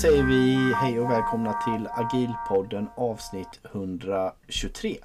[0.00, 4.96] Då säger vi hej och välkomna till Agilpodden avsnitt 123.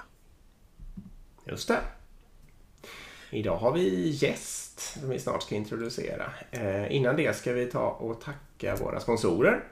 [1.46, 1.79] Just det.
[3.32, 6.24] Idag har vi gäst som vi snart ska introducera.
[6.52, 9.64] Eh, innan det ska vi ta och tacka våra sponsorer.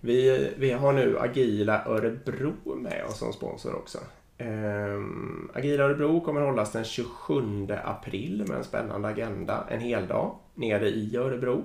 [0.00, 3.98] Vi, vi har nu Agila Örebro med oss som sponsor också.
[4.38, 4.98] Eh,
[5.54, 10.88] Agila Örebro kommer hållas den 27 april med en spännande agenda, en hel dag nere
[10.88, 11.64] i Örebro.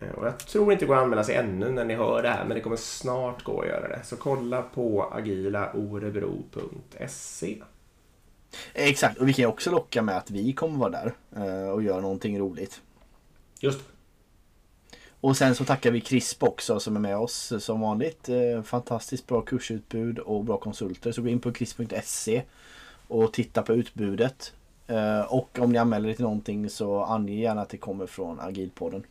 [0.00, 2.28] Eh, och jag tror inte det går att anmäla sig ännu när ni hör det
[2.28, 4.00] här, men det kommer snart gå att göra det.
[4.04, 7.62] Så kolla på agilaorebro.se.
[8.74, 12.00] Exakt, och vi kan också locka med att vi kommer vara där eh, och göra
[12.00, 12.80] någonting roligt.
[13.60, 13.80] Just
[15.20, 18.28] Och sen så tackar vi CRISP också som är med oss som vanligt.
[18.28, 21.12] Eh, Fantastiskt bra kursutbud och bra konsulter.
[21.12, 22.42] Så gå in på crisp.se
[23.08, 24.52] och titta på utbudet.
[24.86, 28.40] Eh, Och om ni anmäler er till någonting så ange gärna att det kommer från
[28.40, 29.02] Agilpodden.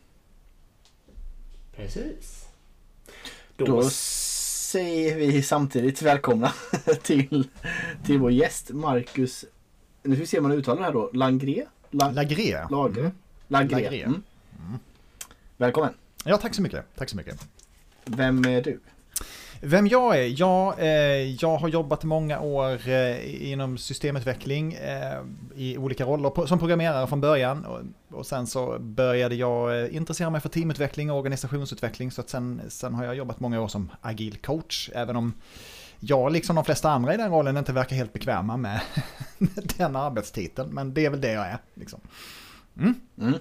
[1.76, 2.48] Precis.
[3.56, 6.52] Då säger vi samtidigt välkomna
[7.02, 7.48] till,
[8.04, 9.44] till vår gäst Marcus.
[10.02, 11.10] Nu ska vi se om man uttalar det här då.
[11.12, 11.64] Langré?
[11.90, 12.66] La, Lagré.
[12.70, 13.00] Lager?
[13.00, 13.12] Mm.
[13.48, 13.82] Langré.
[13.82, 14.02] Lagré.
[14.02, 14.22] Mm.
[15.56, 15.94] Välkommen.
[16.24, 16.84] Ja, tack så mycket.
[16.96, 17.46] Tack så mycket.
[18.04, 18.80] Vem är du?
[19.60, 20.40] Vem jag är?
[20.40, 25.20] Jag, eh, jag har jobbat många år eh, inom systemutveckling eh,
[25.56, 27.66] i olika roller som programmerare från början.
[28.14, 32.10] Och, sen så började jag eh, intressera mig för teamutveckling och organisationsutveckling.
[32.10, 34.90] Så att sen, sen har jag jobbat många år som agil coach.
[34.94, 35.32] Även om
[36.00, 38.80] jag, liksom de flesta andra i den rollen, inte verkar helt bekväma med
[39.78, 40.74] den arbetstiteln.
[40.74, 41.58] Men det är väl det jag är.
[41.74, 42.00] Liksom.
[42.76, 42.94] Mm.
[43.18, 43.34] Mm.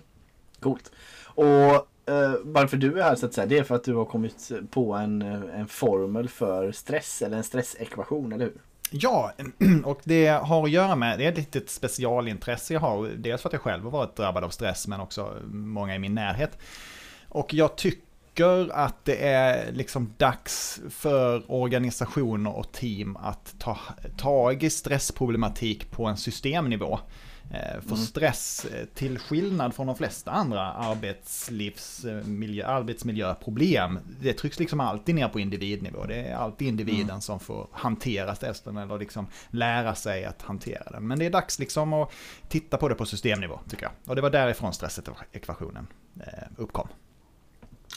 [0.60, 0.92] Coolt.
[1.26, 1.76] Och
[2.14, 4.52] eh, varför du är här så att säga, det är för att du har kommit
[4.72, 8.62] på en, eh, en formel för stress eller en stressekvation, eller hur?
[8.96, 9.32] Ja,
[9.84, 13.08] och det har att göra med, det är ett litet specialintresse jag har.
[13.08, 16.16] Dels för att jag själv har varit drabbad av stress, men också många i min
[16.16, 16.58] närhet.
[17.30, 23.78] Och jag tycker att det är liksom dags för organisationer och team att ta
[24.18, 27.00] tag i stressproblematik på en systemnivå.
[27.52, 34.80] Eh, För stress, eh, till skillnad från de flesta andra arbetslivsmiljö, arbetsmiljöproblem, det trycks liksom
[34.80, 36.06] alltid ner på individnivå.
[36.06, 41.08] Det är alltid individen som får hantera stressen eller liksom lära sig att hantera den.
[41.08, 42.12] Men det är dags liksom att
[42.48, 43.92] titta på det på systemnivå, tycker jag.
[44.06, 45.88] Och det var därifrån stressekvationen
[46.20, 46.24] eh,
[46.58, 46.88] uppkom.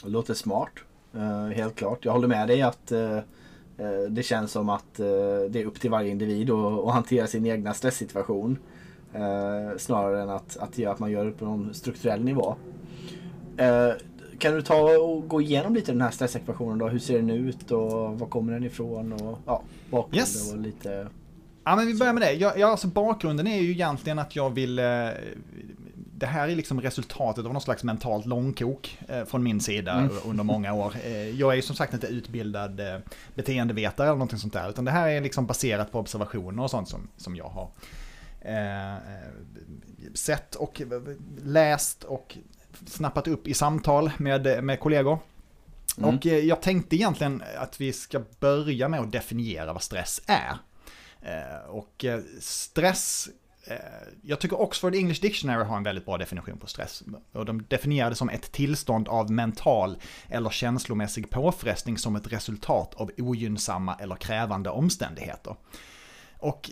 [0.03, 0.69] Det låter smart.
[1.13, 2.05] eh, helt klart.
[2.05, 3.23] Jag håller med dig att eh, eh,
[4.09, 5.05] det känns som att eh,
[5.49, 8.57] det är upp till varje individ att, att hantera sin egna stresssituation.
[9.13, 12.55] Eh, snarare än att, att, att man gör det på någon strukturell nivå.
[13.57, 13.89] Eh,
[14.39, 16.87] kan du ta och gå igenom lite den här stressekvationen då?
[16.87, 19.13] Hur ser den ut och var kommer den ifrån?
[19.13, 20.53] Och, ja, bakgrunden Yes.
[20.53, 21.07] och lite...
[21.63, 22.33] Ja, men vi börjar med det.
[22.33, 24.79] Jag, jag, alltså bakgrunden är ju egentligen att jag vill...
[24.79, 24.85] Eh,
[26.19, 30.11] det här är liksom resultatet av någon slags mentalt långkok eh, från min sida Mm.
[30.25, 30.93] under många år.
[31.05, 32.95] Eh, jag är ju som sagt inte utbildad eh,
[33.35, 36.89] beteendevetare eller någonting sånt där, utan det här är liksom baserat på observationer och sånt
[36.89, 37.67] som, som jag har
[38.47, 38.95] eh,
[40.13, 40.81] sett och
[41.43, 42.37] läst och
[42.85, 45.19] snappat upp i samtal med, med kollegor.
[45.97, 46.15] Mm.
[46.15, 50.57] Och eh, jag tänkte egentligen att vi ska börja med att definiera vad stress är.
[51.21, 53.29] Eh, Och eh, stress,
[54.21, 57.03] jag tycker Oxford English Dictionary har en väldigt bra definition på stress.
[57.31, 59.97] Och de definierar det som ett tillstånd av mental
[60.29, 65.55] eller känslomässig påfrestning som ett resultat av ogynnsamma eller krävande omständigheter.
[66.39, 66.69] Och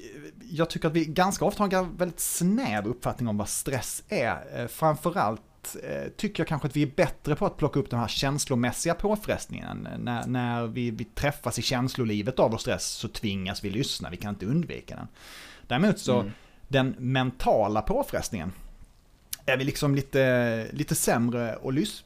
[0.51, 4.61] jag tycker att vi ganska ofta har en väldigt snäv uppfattning om vad stress är.
[4.61, 7.99] Eh, Framförallt eh, tycker jag kanske att vi är bättre på att plocka upp den
[7.99, 9.87] här känslomässiga påfrestningen.
[9.99, 14.17] När, när vi, vi träffas i känslolivet av vår stress så tvingas vi lyssna, vi
[14.17, 15.07] kan inte undvika den.
[15.67, 16.31] Däremot så, Mm.
[16.67, 18.51] den mentala påfrestningen
[19.45, 21.57] är vi liksom lite, lite sämre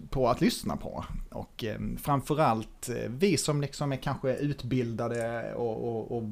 [0.09, 1.05] på att lyssna på.
[1.31, 6.23] Och eh, framförallt vi som liksom är kanske utbildade och, och, och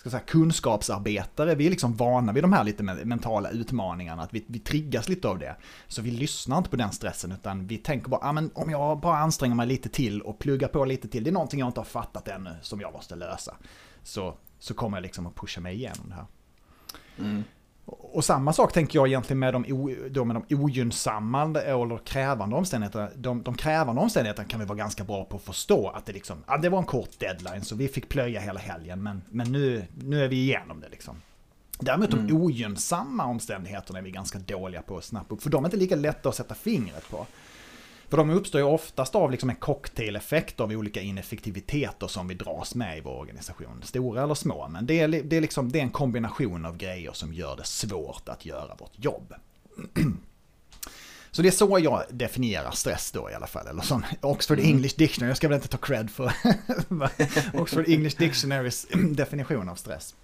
[0.00, 4.44] ska säga, kunskapsarbetare, vi är liksom vana vid de här lite mentala utmaningarna, att vi,
[4.46, 5.56] vi triggas lite av det.
[5.88, 9.00] Så vi lyssnar inte på den stressen, utan vi tänker bara, ah, men om jag
[9.00, 11.80] bara anstränger mig lite till och pluggar på lite till, det är någonting jag inte
[11.80, 13.56] har fattat ännu som jag måste lösa.
[14.02, 16.26] Så, så kommer jag liksom att pusha mig igenom det här.
[17.18, 17.44] Mm.
[17.90, 22.56] Och samma sak tänker jag egentligen med de, o, då med de ogynnsamma eller krävande
[22.56, 23.08] omständigheterna.
[23.14, 26.44] De, de krävande omständigheterna kan vi vara ganska bra på att förstå att det liksom,
[26.46, 29.86] ja, det var en kort deadline så vi fick plöja hela helgen men, men nu,
[29.94, 31.16] nu är vi igenom det liksom.
[31.78, 35.68] Däremot de ogynnsamma omständigheterna är vi ganska dåliga på att snappa upp, för de är
[35.68, 37.26] inte lika lätta att sätta fingret på.
[38.10, 42.74] För de uppstår ju oftast av liksom en cocktaileffekt av olika ineffektiviteter som vi dras
[42.74, 43.82] med i vår organisation.
[43.82, 47.12] Stora eller små, men det är, det är, liksom, det är en kombination av grejer
[47.12, 49.34] som gör det svårt att göra vårt jobb.
[51.30, 53.66] Så det är så jag definierar stress då i alla fall.
[53.66, 54.70] Eller sån Oxford mm.
[54.70, 56.32] English Dictionary, jag ska väl inte ta cred för
[57.60, 60.14] Oxford English Dictionarys definition av stress.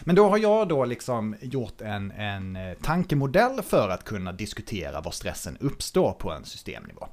[0.00, 5.00] Men då har jag då liksom gjort en, en eh, tankemodell för att kunna diskutera
[5.00, 7.08] var stressen uppstår på en systemnivå.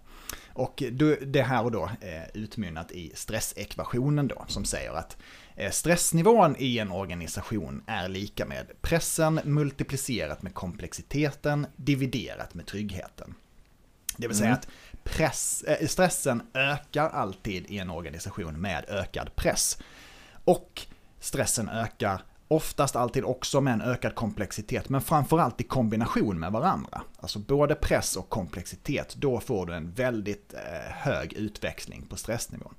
[0.58, 0.84] Och
[1.28, 1.90] det här och då
[2.34, 5.18] utmynnat i stressekvationen då, som säger att
[5.56, 13.36] eh, stressnivån i en organisation är lika med pressen multiplicerat med komplexiteten dividerat med tryggheten.
[14.18, 14.60] Det vill säga mm.
[14.60, 14.68] att
[15.04, 19.78] press, äh, stressen ökar alltid i en organisation med ökad press.
[20.44, 20.82] Och
[21.20, 27.02] stressen ökar oftast alltid också med en ökad komplexitet, men framförallt i kombination med varandra.
[27.20, 32.76] Alltså både press och komplexitet, då får du en väldigt eh, hög utväxling på stressnivån.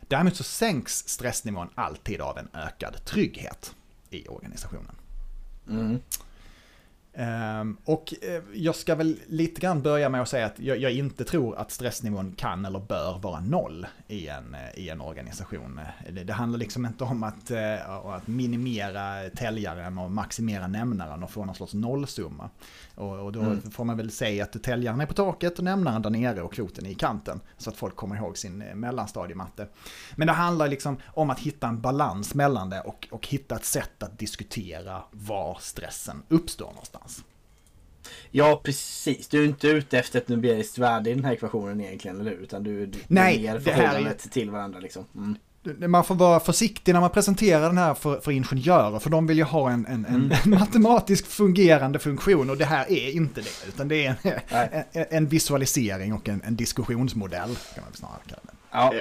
[0.00, 3.74] Däremot så sänks stressnivån alltid av en ökad trygghet
[4.10, 4.94] i organisationen.
[5.68, 5.98] Mm.
[7.14, 11.24] Ehm, och eh, jag ska väl lite grann börja med att säga att jag, inte
[11.24, 15.78] tror att stressnivån kan eller bör vara noll i en, eh, i en organisation.
[15.78, 17.50] Eh, det, det handlar liksom inte om att,
[18.04, 22.50] att minimera täljaren och maximera nämnaren och få någon sorts nollsumma.
[22.98, 23.70] Och, och då mm.
[23.70, 26.86] får man väl säga att täljaren är på taket och nämnaren där nere och kvoten
[26.86, 27.40] är i kanten.
[27.56, 29.68] Så att folk kommer ihåg sin mellanstadiematte.
[30.16, 33.64] Men det handlar liksom om att hitta en balans mellan det och, och hitta ett
[33.64, 37.24] sätt att diskutera var stressen uppstår någonstans.
[38.30, 39.28] Ja, precis.
[39.28, 42.38] Du är inte ute efter ett numeriskt värde i den här ekvationen egentligen, eller hur?
[42.38, 44.30] Utan du, du Nej, ner förhållandet är...
[44.30, 45.04] till varandra liksom.
[45.14, 45.36] Mm.
[45.62, 49.38] Man får vara försiktig när man presenterar den här för, för ingenjörer, för de vill
[49.38, 50.30] ju ha en, en, en mm.
[50.60, 55.26] matematiskt fungerande funktion och det här är inte det, utan det är en, en, en
[55.26, 57.58] visualisering och en, diskussionsmodell.
[57.74, 58.52] Kan man snarare kalla det.
[58.70, 58.94] Ja.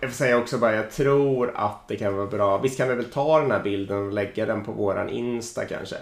[0.00, 2.58] Jag får säga också bara, jag tror att det kan vara bra.
[2.58, 5.96] Visst kan vi väl ta den här bilden och lägga den på våran Insta kanske?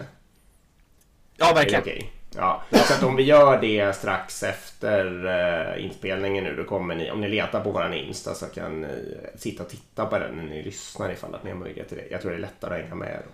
[1.37, 1.83] Ja, verkligen.
[1.83, 2.03] Okay.
[2.37, 7.11] Ja, så att om vi gör det strax efter uh, inspelningen nu, då kommer ni,
[7.11, 10.43] om ni letar på våran Insta så kan ni sitta och titta på den när
[10.43, 12.07] ni lyssnar ifall att ni har möjlighet till det.
[12.11, 13.33] Jag tror det är lättare att hänga med då.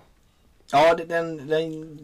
[0.72, 1.98] Ja, det, den, den,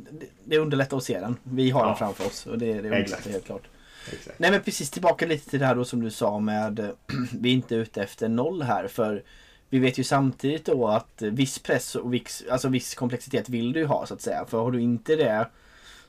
[0.44, 1.36] det underlättar att se den.
[1.42, 1.86] Vi har ja.
[1.86, 3.26] den framför oss och det, det underlättar Exakt.
[3.26, 3.68] helt klart.
[4.12, 4.38] Exakt.
[4.38, 6.90] Nej men precis tillbaka lite till det här då som du sa med
[7.40, 9.22] vi är inte ute efter noll här för
[9.68, 13.86] vi vet ju samtidigt då att viss press och viss, alltså viss komplexitet vill du
[13.86, 14.44] ha så att säga.
[14.48, 15.46] För har du inte det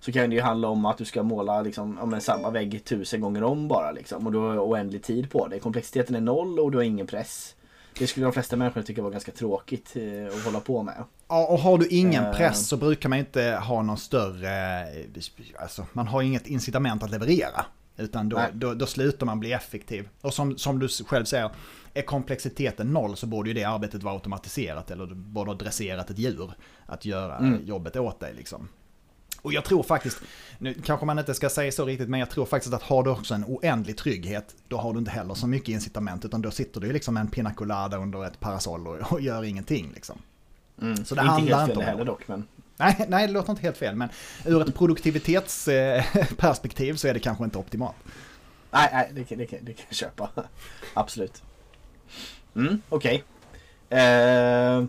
[0.04, 3.22] så kan det ju handla om att du ska måla liksom, ja, samma vägg tusen
[3.22, 3.92] gånger om bara.
[3.92, 5.60] Liksom, och du har oändlig tid på det.
[5.60, 7.56] Komplexiteten är noll och du har ingen press.
[8.00, 11.04] Det skulle de flesta människor tycka var ganska tråkigt eh, att hålla på med.
[11.28, 14.86] Ja, och har du ingen uh, press så brukar man inte ha någon större,
[15.60, 17.66] alltså man har inget incitament att leverera.
[17.98, 20.10] Utan då, då, då, slutar man bli effektiv.
[20.22, 21.52] Och som, som du själv säger,
[21.94, 26.10] är komplexiteten noll så borde ju det arbetet vara automatiserat eller du borde ha dresserat
[26.10, 26.54] ett djur
[26.86, 27.66] att göra mm.
[27.66, 28.70] jobbet åt dig liksom.
[29.44, 30.22] Och jag tror faktiskt,
[30.58, 33.10] nu kanske man inte ska säga så riktigt, men jag tror faktiskt att har du
[33.10, 36.82] också en oändlig trygghet, då har du inte heller så mycket incitament, utan då sitter
[36.82, 40.22] du liksom en pina colada under ett parasoll och, och gör ingenting liksom.
[40.82, 41.06] Mm.
[41.06, 42.48] Så det inte handlar inte om heller dock, men...
[42.78, 44.10] Nej, nej, det låter inte helt fel, men
[44.46, 47.96] ur ett produktivitetsperspektiv så är det kanske inte optimalt.
[48.72, 50.30] Nej, nej det, det, det, det kan jag köpa.
[50.94, 51.44] Absolut.
[52.56, 53.24] Mm, okej.
[53.90, 54.80] Okay.
[54.80, 54.86] Uh...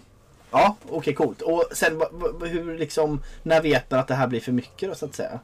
[0.54, 1.42] Ja, okej okay, coolt.
[1.42, 2.02] Och sen
[2.40, 5.40] hur liksom, när vet man att det här blir för mycket då så att säga?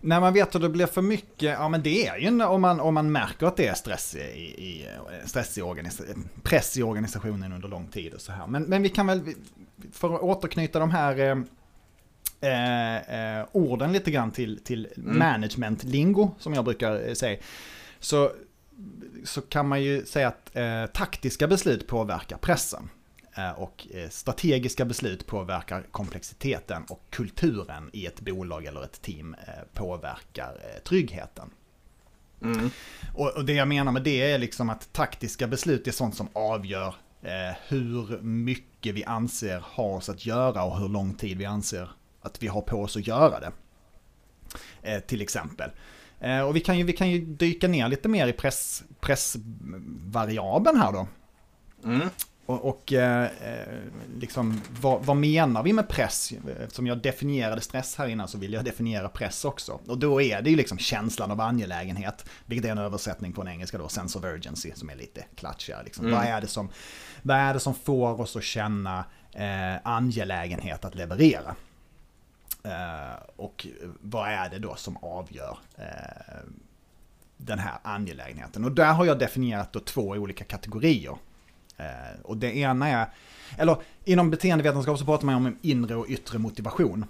[0.00, 2.80] När man vet att det blir för mycket, ja men det är ju om man,
[2.80, 4.88] om man märker att det är stress i, i,
[5.24, 5.62] stress i
[6.42, 8.46] press i organisationen under lång tid och så här.
[8.46, 9.20] Men, men vi kan väl,
[9.92, 11.44] för att återknyta de här
[12.40, 15.18] eh, eh, orden lite grann till, till mm.
[15.18, 17.38] management-lingo som jag brukar säga.
[18.00, 18.32] Så,
[19.24, 22.88] så kan man ju säga att eh, taktiska beslut påverkar pressen.
[23.36, 29.34] Eh, och eh, strategiska beslut påverkar komplexiteten och kulturen i ett bolag eller ett team
[29.34, 31.50] eh, påverkar tryggheten.
[32.42, 32.70] Mm.
[33.14, 36.94] Och, det jag menar med det är liksom att taktiska beslut är sånt som avgör
[37.68, 41.90] hur mycket vi anser ha oss att göra och hur lång tid vi anser
[42.20, 45.00] att vi har på oss att göra det.
[45.00, 45.70] till exempel.
[46.46, 50.92] och vi kan, ju, vi kan ju dyka ner lite mer i press, pressvariabeln här
[50.92, 51.08] då.
[51.84, 52.08] Mm.
[52.46, 53.28] Och, och eh,
[54.20, 56.32] liksom, vad, vad, menar vi med press?
[56.60, 59.80] Eftersom jag definierade stress här innan så vill jag definiera press också.
[59.86, 63.48] Och då är det ju liksom känslan av angelägenhet, vilket är en översättning på en
[63.48, 65.84] engelska då, sense of urgency, som är lite klatschigare.
[65.84, 66.06] Liksom.
[66.06, 66.18] Mm.
[66.18, 66.68] Vad, är det som,
[67.22, 71.54] vad är det som får oss att känna eh, angelägenhet att leverera?
[72.62, 73.66] Eh, och
[74.00, 76.44] vad är det då som avgör eh,
[77.36, 78.64] den här angelägenheten?
[78.64, 81.16] Och där har jag definierat då två olika kategorier.
[81.76, 83.06] Eh, och det ena är,
[83.58, 87.04] eller inom beteendevetenskap så pratar man om inre och yttre motivation.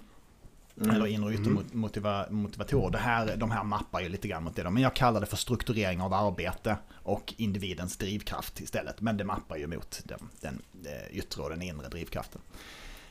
[0.81, 0.95] Mm.
[0.95, 1.65] Eller inre och yttre mm.
[1.71, 2.91] motiva motivatorer.
[2.91, 4.69] Det här, de här mappar ju lite grann mot det då.
[4.69, 9.01] Men jag kallar det för strukturering av arbete och individens drivkraft istället.
[9.01, 12.41] Men det mappar ju mot den, den eh, yttre och den inre drivkraften.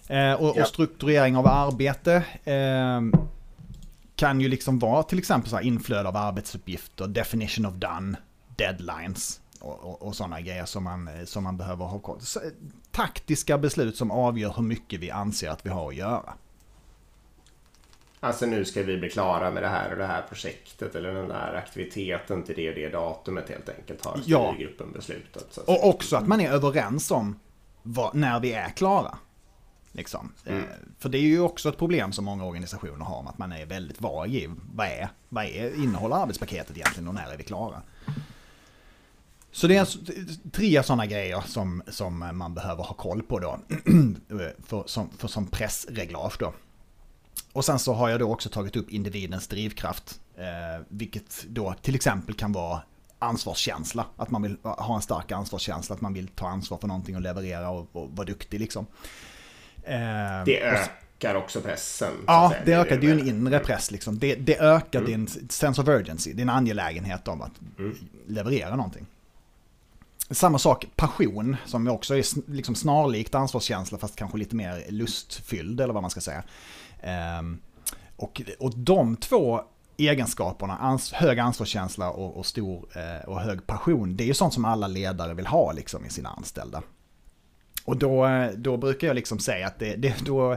[0.08, 0.62] Eh, och, ja.
[0.62, 3.00] och, strukturering av arbete eh,
[4.16, 8.16] kan ju liksom vara till exempel så här inflöde av arbetsuppgifter, definition of done,
[8.56, 12.40] deadlines och, och, och sådana grejer som man, som man behöver ha koll så,
[12.90, 16.34] Taktiska beslut som avgör hur mycket vi anser att vi har att göra.
[18.20, 21.28] Alltså nu ska vi bli klara med det här och det här projektet eller den
[21.28, 24.96] där aktiviteten till det och det datumet helt enkelt har styrgruppen ja.
[24.96, 25.56] beslutat.
[25.56, 27.38] och också att man är överens om
[27.82, 29.18] vad, när vi är klara.
[29.92, 30.32] Liksom.
[30.46, 30.58] Mm.
[30.58, 33.66] Eh, för det är ju också ett problem som många organisationer har, att man är
[33.66, 37.82] väldigt vag i vad är, vad är innehåller arbetspaketet egentligen och när är vi klara?
[39.56, 39.88] Så det är
[40.50, 43.58] tre sådana grejer som, som man behöver ha koll på då,
[44.66, 46.52] för, som, för, som pressreglage då.
[47.52, 51.94] Och sen så har jag då också tagit upp individens drivkraft, eh, vilket då till
[51.94, 52.82] exempel kan vara
[53.18, 54.06] ansvarskänsla.
[54.16, 57.22] Att man vill ha en stark ansvarskänsla, att man vill ta ansvar för någonting och
[57.22, 58.86] leverera och, och vara duktig liksom.
[59.82, 62.12] Eh, det ökar också pressen.
[62.26, 62.96] Ja, det ökar.
[62.96, 64.18] Det är ju en inre press liksom.
[64.18, 65.10] Det, det ökar mm.
[65.10, 67.96] din sense of urgency, din angelägenhet om att mm.
[68.26, 69.06] leverera någonting.
[70.30, 75.94] Samma sak, passion, som också är liksom snarlikt ansvarskänsla fast kanske lite mer lustfylld eller
[75.94, 76.42] vad man ska säga.
[77.40, 77.60] Um,
[78.16, 79.60] och, och de två
[79.96, 84.54] egenskaperna, ans hög ansvarskänsla och, och stor eh, och hög passion, det är ju sånt
[84.54, 86.82] som alla ledare vill ha liksom i sina anställda.
[87.86, 90.56] Och då, då brukar jag liksom säga att det, det, då,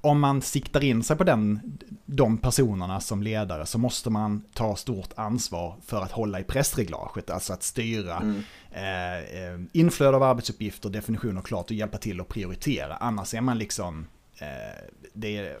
[0.00, 4.76] om man siktar in sig på den, de personerna som ledare så måste man ta
[4.76, 8.42] stort ansvar för att hålla i pressreglaget, alltså att styra mm.
[8.72, 12.96] eh, eh inflöde av arbetsuppgifter, definitioner klart och hjälpa till att prioritera.
[12.96, 14.06] Annars är man liksom,
[14.38, 15.56] eh, det är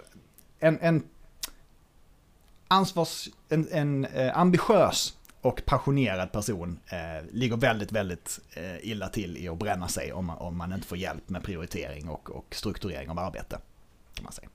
[0.58, 1.02] en, en
[2.68, 9.36] ansvars, en, en eh, ambitiös och passionerad person eh, ligger väldigt, väldigt eh, illa till
[9.36, 12.54] i att bränna sig om man, om man inte får hjälp med prioritering och, och
[12.54, 13.58] strukturering av arbete.
[14.14, 14.48] Kan man säga.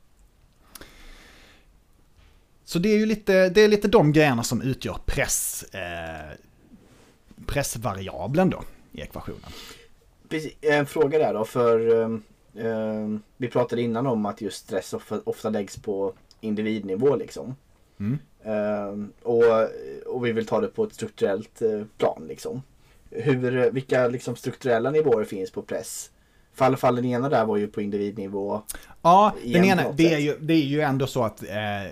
[2.66, 6.38] Så det är ju lite, det är lite de grejerna som utgör press, eh,
[7.46, 9.50] pressvariabeln då i ekvationen.
[10.62, 15.22] En fråga där då, för eh, eh, vi pratade innan om att just stress ofta,
[15.24, 17.56] ofta läggs på individnivå liksom.
[18.00, 18.20] Mm.
[18.46, 19.44] Uh, och,
[20.06, 22.26] och vi vill ta det på ett strukturellt uh, plan.
[22.28, 22.62] Liksom.
[23.10, 26.10] Hur, vilka liksom, strukturella nivåer finns på press?
[26.54, 28.62] Fall, fall den ena där var ju på individnivå.
[29.02, 31.92] Ja, den ena, det är, ju, det är ju ändå så att eh, eh,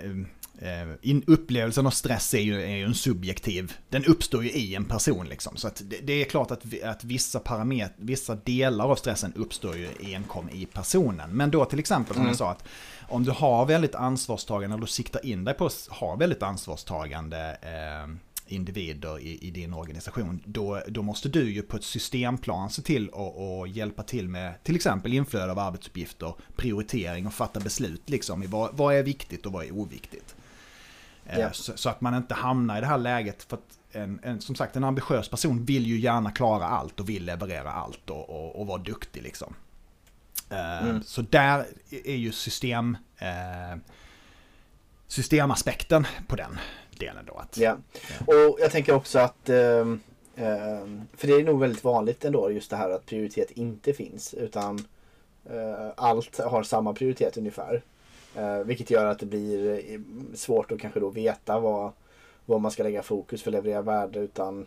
[1.02, 4.84] in, upplevelsen av stress är ju, är ju en subjektiv, den uppstår ju i en
[4.84, 5.56] person liksom.
[5.56, 9.76] Så att det, det är klart att, att vissa parametrar, vissa delar av stressen uppstår
[9.76, 11.36] ju enkom i personen.
[11.36, 12.30] Men då till exempel som mm.
[12.30, 12.64] jag sa att
[13.08, 17.58] om du har väldigt ansvarstagande, eller du siktar in dig på att ha väldigt ansvarstagande
[17.62, 18.14] eh,
[18.46, 23.10] individer i, i, din organisation, då, då måste du ju på ett systemplan se till
[23.14, 28.46] att hjälpa till med till exempel inflöde av arbetsuppgifter, prioritering och fatta beslut liksom i
[28.46, 30.34] vad, vad är viktigt och vad är oviktigt.
[31.38, 31.52] Yeah.
[31.52, 34.54] Så, så, att man inte hamnar i det här läget, för att en, en, som
[34.54, 38.60] sagt en ambitiös person vill ju gärna klara allt och vill leverera allt och, och,
[38.60, 39.54] och vara duktig liksom.
[40.50, 41.02] Eh, mm.
[41.02, 41.66] Så där
[42.04, 43.78] är ju system, eh,
[45.06, 46.58] systemaspekten på den
[46.98, 47.34] delen då.
[47.34, 47.76] Att, ja.
[48.26, 49.96] Och jag tänker också att eh,
[51.16, 54.86] för det är nog väldigt vanligt ändå just det här att prioritet inte finns utan
[55.96, 57.82] allt har samma prioritet ungefär.
[58.36, 60.00] Eh, vilket gör att det blir eh,
[60.34, 61.92] svårt att kanske då veta vad,
[62.46, 64.66] vad man ska lägga fokus för att leverera värde utan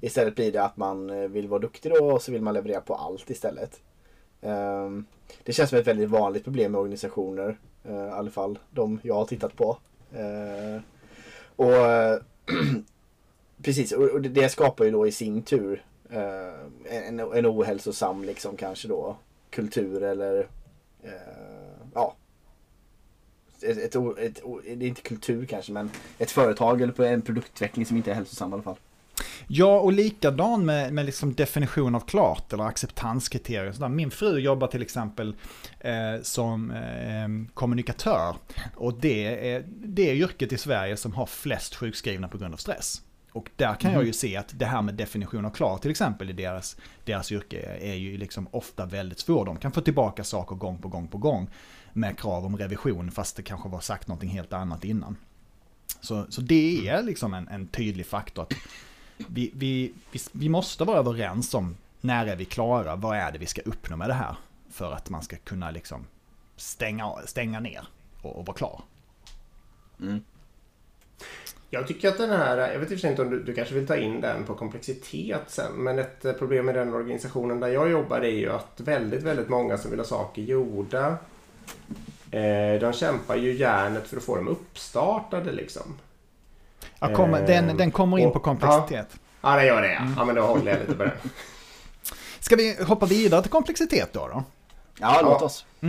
[0.00, 2.80] istället blir det att man eh, vill vara duktig då och så vill man leverera
[2.80, 3.80] på allt istället.
[4.40, 5.06] Ehm,
[5.42, 7.58] det känns som ett väldigt vanligt problem med organisationer.
[7.84, 9.76] Eh, I alla fall de jag har tittat på.
[10.14, 10.80] Ehm, eh,
[11.56, 12.20] och
[13.62, 15.84] Precis, och det skapar ju då i sin tur
[16.84, 19.16] en, en ohälsosam liksom kanske då
[19.50, 20.48] kultur eller
[23.62, 27.96] ett, ett, ett, det är inte kultur kanske men ett företag eller en produktutveckling som
[27.96, 28.76] inte är hälsosam i alla fall.
[29.46, 33.88] Ja, och likadan med, med liksom definition av klart eller acceptanskriterier.
[33.88, 35.36] Min fru jobbar till exempel
[35.80, 38.36] eh, som eh, kommunikatör.
[38.76, 43.02] Och det är det yrket i Sverige som har flest sjukskrivna på grund av stress.
[43.32, 44.00] Och där kan mm.
[44.00, 47.32] jag ju se att det här med definition av klar till exempel i deras, deras
[47.32, 49.46] yrke är ju liksom ofta väldigt svårt.
[49.46, 51.50] De kan få tillbaka saker gång på gång på gång
[51.92, 55.16] med krav om revision fast det kanske var sagt någonting helt annat innan.
[56.00, 58.42] Så, så det är liksom en, en tydlig faktor.
[58.42, 58.52] att
[59.16, 63.38] vi, vi, vi, vi måste vara överens om när är vi klara, vad är det
[63.38, 64.36] vi ska uppnå med det här?
[64.70, 66.06] För att man ska kunna liksom
[66.56, 67.88] stänga, stänga ner
[68.22, 68.80] och, och vara klar.
[70.00, 70.22] Mm.
[71.70, 74.20] Jag tycker att den här, jag vet inte om du, du kanske vill ta in
[74.20, 78.50] den på komplexitet sen, men ett problem med den organisationen där jag jobbar är ju
[78.50, 81.16] att väldigt, väldigt många som vill ha saker gjorda,
[82.80, 85.98] de kämpar ju järnet för att få dem uppstartade liksom.
[86.98, 89.08] Ja, Eh, den, den kommer in och- på komplexitet.
[89.40, 90.00] Ja, det gör det ja.
[90.16, 91.12] Ja, men då håller jag lite på den.
[92.40, 94.28] Ska vi hoppa vidare till komplexitet då?
[94.28, 94.44] då?
[95.00, 95.46] Ja, låt Ja.
[95.46, 95.64] oss.
[95.80, 95.88] Eh,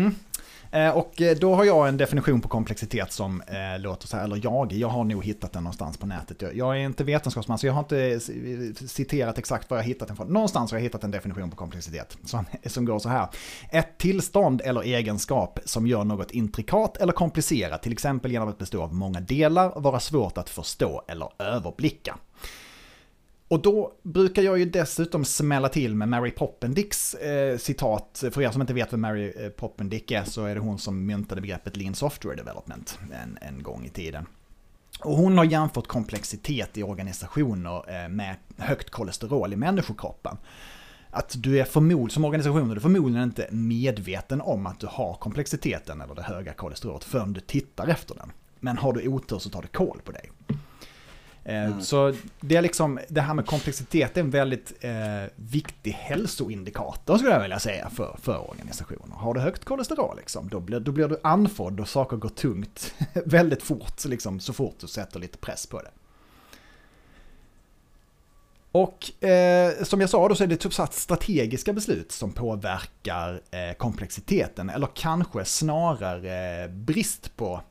[0.74, 4.24] Eh, och eh, då har jag en definition på komplexitet som eh, låter så här,
[4.24, 6.42] eller jag, jag har nog hittat den någonstans på nätet.
[6.42, 8.20] Jag, jag är inte vetenskapsman så jag har inte
[8.88, 10.28] citerat exakt var jag hittat den från.
[10.28, 13.28] Någonstans har jag hittat en definition på komplexitet som, som går så här.
[13.72, 18.84] Ett tillstånd eller egenskap som gör något intrikat eller komplicerat, till exempel genom att bestå
[18.84, 22.18] av många delar, vara svårt att förstå eller överblicka.
[23.54, 28.24] Och då brukar jag ju dessutom smälla till med Mary Poppendicks eh, citat.
[28.32, 31.06] För er som inte vet vem Mary eh, Poppendick är så är det hon som
[31.06, 34.26] myntade begreppet Lean Software Development en, en gång i tiden.
[35.00, 40.38] Och hon har jämfört komplexitet i organisationer eh, med högt kolesterol i människokroppen.
[41.10, 45.14] Att du är förmod, som organisation är du förmodligen inte medveten om att du har
[45.14, 48.32] komplexiteten eller det höga kolesterolet förrän du tittar efter den.
[48.60, 50.32] Men har du otur så tar det koll på dig.
[51.46, 54.92] Eh, Så det är liksom, det här med komplexitet är en väldigt eh,
[55.36, 59.16] viktig hälsoindikator skulle jag vilja säga för, för organisationer.
[59.16, 62.94] Har du högt kolesterol liksom, då blir, då blir du andfådd och saker går tungt
[63.26, 65.92] väldigt fort, liksom, så fort du sätter lite press på det.
[68.72, 73.42] Och eh, som jag sa då så är det typ så strategiska beslut som påverkar
[73.52, 77.62] eh, komplexiteten, eller kanske snarare brist på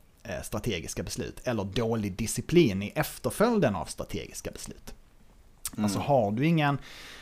[0.43, 4.93] strategiska beslut, eller dålig disciplin i efterföljden av strategiska beslut.
[5.77, 6.77] Alltså har du ingen,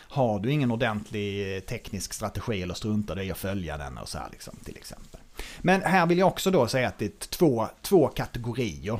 [0.09, 4.09] har du ingen ordentlig eh, teknisk strategi eller struntar dig i att följa den och
[4.09, 5.19] så här liksom, till exempel.
[5.59, 8.99] Men här vill jag också då säga att det är två, två kategorier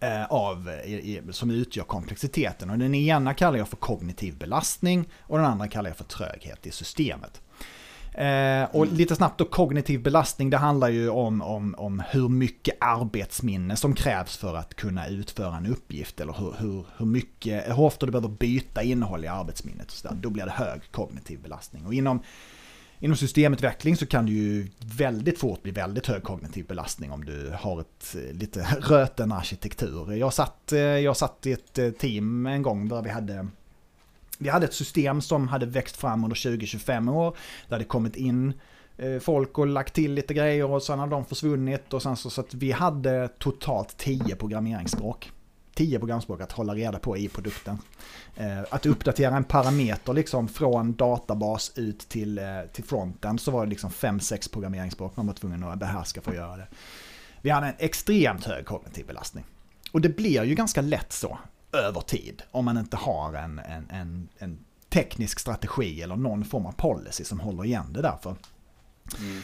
[0.00, 0.70] eh, av,
[1.30, 2.70] som utgör komplexiteten.
[2.70, 6.66] Och den ena kallar jag för kognitiv belastning och den andra kallar jag för tröghet
[6.66, 7.40] i systemet.
[8.14, 12.76] Eh, och lite snabbt då, kognitiv belastning, det handlar ju om, om, om hur mycket
[12.80, 16.20] arbetsminne som krävs för att kunna utföra en uppgift.
[16.20, 19.86] Eller hur, hur, hur, mycket, hur ofta du behöver byta innehåll i arbetsminnet.
[19.86, 20.14] Och så där.
[20.14, 21.86] Då blir det hög kognitiv belastning.
[21.86, 22.22] Och inom,
[22.98, 27.52] inom systemutveckling så kan det ju väldigt fort bli väldigt hög kognitiv belastning om du
[27.58, 30.12] har ett eh, lite röten arkitektur.
[30.12, 33.48] Jag satt, eh, jag satt i ett eh, team en gång där vi hade
[34.44, 37.36] vi hade ett system som hade växt fram under 20-25 år.
[37.68, 38.52] Det hade kommit in
[38.96, 41.92] eh, folk och lagt till lite grejer och sen har de försvunnit.
[41.92, 45.32] Och sen så, så att vi hade totalt 10 programmeringsspråk.
[45.74, 47.78] 10 programspråk att hålla reda på i produkten.
[48.36, 53.64] Eh, att uppdatera en parameter liksom från databas ut till, eh, till fronten så var
[53.64, 56.66] det liksom 5-6 programmeringsspråk man var tvungen att behärska för att göra det.
[57.42, 59.44] Vi hade en extremt hög kognitiv belastning.
[59.92, 61.38] Och det blir ju ganska lätt så
[61.74, 64.58] över tid om man inte har en, en, en, en
[64.88, 68.18] teknisk strategi eller någon form av policy som håller igen det där.
[68.24, 69.42] Mm.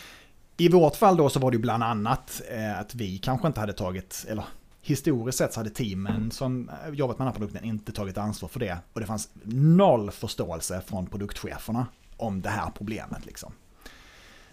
[0.57, 3.73] I vårt fall då så var det bland annat eh, att vi kanske inte hade
[3.73, 4.45] tagit, eller
[4.83, 8.49] historiskt sett så hade teamen som eh, jobbat med den här produkten inte tagit ansvar
[8.49, 8.79] för det.
[8.93, 13.53] Och det fanns noll förståelse från produktcheferna om det här problemet liksom.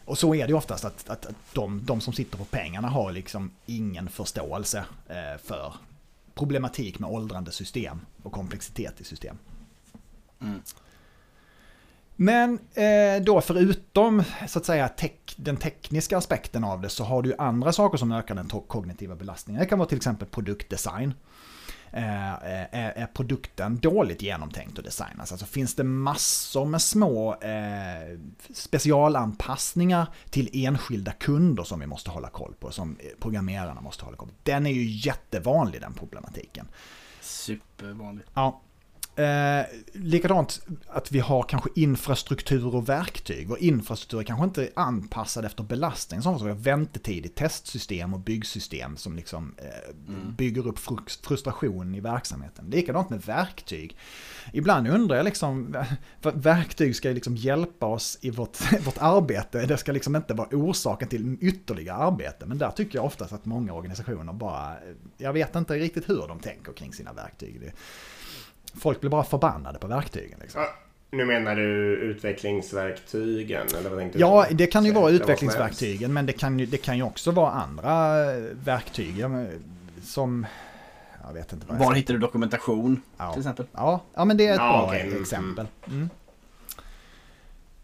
[0.05, 2.87] Och så är det ju oftast att, att, att de, de som sitter på pengarna
[2.87, 5.73] har liksom ingen förståelse eh, för
[6.37, 9.37] problematik med åldrande system och komplexitet i system.
[10.41, 10.61] Mm.
[12.15, 17.21] Men eh, då förutom så att säga tek, den tekniska aspekten av det så har
[17.21, 19.59] du andra saker som ökar den kognitiva belastningen.
[19.59, 21.13] Det kan vara till exempel produktdesign.
[21.91, 25.27] Eh, är, är produkten dåligt genomtänkt och designad?
[25.31, 28.19] Alltså finns det massor med små eh,
[28.53, 34.27] specialanpassningar till enskilda kunder som vi måste hålla koll på, som programmerarna måste hålla koll
[34.27, 34.33] på.
[34.43, 36.67] Den är ju jättevanlig den problematiken.
[37.21, 38.29] Supervanligt.
[38.33, 38.61] Ja.
[39.17, 43.47] Eh, likadant att vi har kanske infrastruktur och verktyg.
[43.47, 46.21] Vår infrastruktur är kanske inte anpassad efter belastning.
[46.21, 49.95] Som vi har väntetid i testsystem och byggsystem som liksom eh,
[50.37, 52.69] bygger upp frus- frustration i verksamheten.
[52.69, 53.97] Likadant med verktyg.
[54.53, 55.75] Ibland undrar jag liksom,
[56.21, 59.65] verktyg ska liksom hjälpa oss i vårt, vårt arbete.
[59.65, 62.45] Det ska liksom inte vara orsaken till ytterligare arbete.
[62.45, 64.75] Men där tycker jag oftast att många organisationer bara,
[65.17, 67.61] jag vet inte riktigt hur de tänker kring sina verktyg.
[67.61, 67.71] Det,
[68.79, 70.39] Folk blir bara förbannade på verktygen.
[70.41, 70.61] Liksom.
[70.61, 70.67] Ja,
[71.11, 73.67] nu menar du utvecklingsverktygen?
[73.79, 76.77] Eller vad tänkte Ja, du det kan ju vara utvecklingsverktygen, men det kan, ju, det
[76.77, 79.25] kan ju också vara andra eh, verktyg.
[80.03, 80.45] Som,
[81.27, 83.31] jag vet inte vad jag Var hittar du dokumentation Ja.
[83.31, 83.65] till exempel?
[83.71, 85.67] Ja, ja, men det är ett Ja, bra okej, mm, exempel.
[85.87, 86.09] Mm.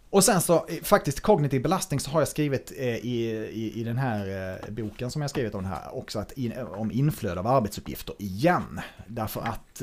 [0.09, 4.59] Och sen så faktiskt kognitiv belastning så har jag skrivit i, i, i den här
[4.69, 8.81] boken som jag skrivit om det här också att in, om inflöde av arbetsuppgifter igen.
[9.07, 9.81] Därför att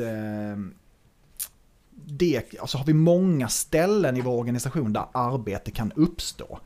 [2.06, 6.58] det, alltså har vi många ställen i vår organisation där arbete kan uppstå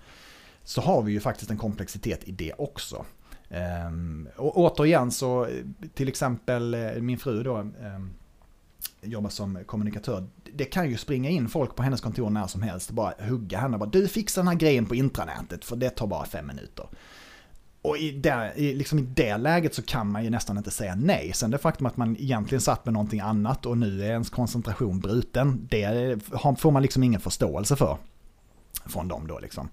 [0.64, 3.04] så har vi ju faktiskt en komplexitet i det också.
[3.48, 5.48] Ehm, och återigen så,
[5.94, 8.10] till exempel eh, min fru då ehm,
[9.02, 10.26] jobbar som kommunikatör.
[10.52, 13.58] Det kan ju springa in folk på hennes kontor när som helst och bara hugga
[13.58, 13.78] henne.
[13.78, 16.88] Bara, du fixar den här grejen på intranätet för det tar bara fem minuter.
[17.84, 20.94] Och i det, i, liksom i det läget så kan man ju nästan inte säga
[20.94, 21.32] nej.
[21.34, 25.00] Sen det faktum att man egentligen satt med någonting annat och nu är ens koncentration
[25.00, 26.18] bruten, det
[26.58, 27.96] får man liksom ingen förståelse för.
[28.86, 29.68] Från dem då liksom.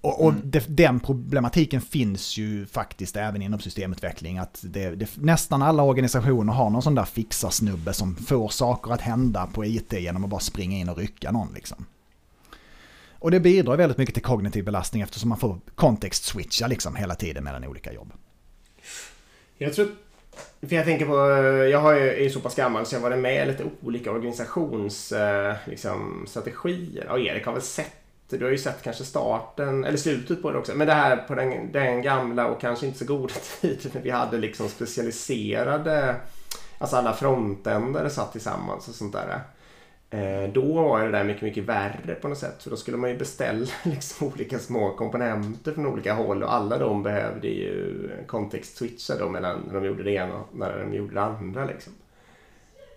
[0.00, 0.50] Och, och mm.
[0.50, 4.38] det, den problematiken finns ju faktiskt även inom systemutveckling.
[4.38, 9.00] Att det, det, nästan alla organisationer har någon sån där fixarsnubbe som får saker att
[9.00, 11.52] hända på IT genom att bara springa in och rycka någon.
[11.54, 11.86] Liksom.
[13.22, 17.44] Och det bidrar väldigt mycket till kognitiv belastning eftersom man får kontext-switcha liksom hela tiden
[17.44, 18.12] mellan olika jobb.
[19.58, 19.88] Jag tror
[20.60, 21.16] för jag tänker på,
[21.70, 23.64] jag har ju, är ju så pass gammal så jag har varit med i lite
[23.82, 25.50] olika organisationsstrategier.
[25.50, 26.24] Eh, liksom,
[27.10, 27.92] och Erik har väl sett
[28.38, 30.74] du har ju sett kanske starten, eller slutet på det också.
[30.74, 34.10] Men det här på den, den gamla och kanske inte så goda tiden när vi
[34.10, 36.16] hade liksom specialiserade,
[36.78, 39.40] alltså alla frontändare satt tillsammans och sånt där.
[40.12, 42.62] Eh, då var det där mycket, mycket värre på något sätt.
[42.62, 46.78] För då skulle man ju beställa liksom olika små komponenter från olika håll och alla
[46.78, 51.14] de behövde ju kontext-switcha då mellan när de gjorde det ena och när de gjorde
[51.14, 51.64] det andra.
[51.64, 51.92] Liksom.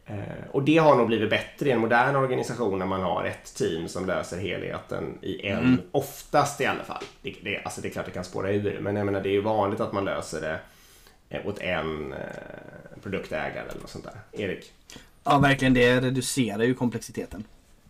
[0.05, 3.55] Eh, och det har nog blivit bättre i en modern organisation när man har ett
[3.55, 5.81] team som löser helheten i en, mm.
[5.91, 7.03] oftast i alla fall.
[7.21, 9.33] Det, det, alltså det är klart det kan spåra ur, men jag menar det är
[9.33, 10.59] ju vanligt att man löser det
[11.29, 12.13] eh, åt en
[13.03, 14.43] produktägare eller något sånt där.
[14.43, 14.73] Erik?
[15.25, 15.73] Ja, verkligen.
[15.73, 17.43] Det reducerar ju komplexiteten.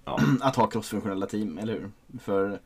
[0.06, 0.20] Ja.
[0.42, 1.92] Att ha crossfunktionella team, eller hur?
[2.20, 2.60] För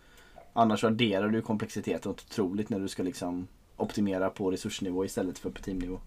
[0.54, 5.62] annars adderar du komplexiteten otroligt när du ska liksom optimera på resursnivå istället för på
[5.62, 6.00] teamnivå.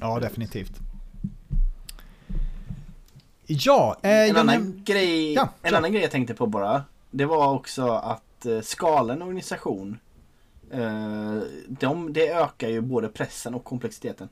[0.00, 0.72] Ja, definitivt.
[3.46, 6.84] Ja, eh, en, annan, grej, ja, en annan grej jag tänkte på bara.
[7.10, 9.98] Det var också att eh, skala en organisation.
[10.70, 14.28] Eh, de, det ökar ju både pressen och komplexiteten.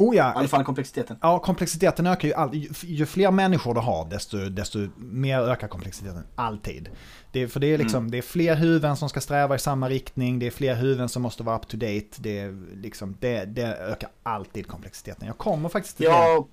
[0.00, 0.32] Oh ja.
[0.32, 1.16] I alla fall komplexiteten.
[1.20, 2.76] Ja, komplexiteten ökar ju alltid.
[2.82, 6.22] Ju fler människor du har, desto, desto mer ökar komplexiteten.
[6.34, 6.88] Alltid.
[7.32, 8.10] Det, för det är, liksom, mm.
[8.10, 11.22] det är fler huvuden som ska sträva i samma riktning, det är fler huvuden som
[11.22, 12.06] måste vara up to date.
[12.16, 15.26] Det, liksom, det, det ökar alltid komplexiteten.
[15.26, 16.46] Jag kommer faktiskt till ja,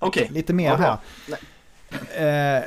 [0.00, 0.06] det.
[0.06, 0.28] Okay.
[0.30, 0.98] Lite mer här.
[1.90, 2.64] Eh,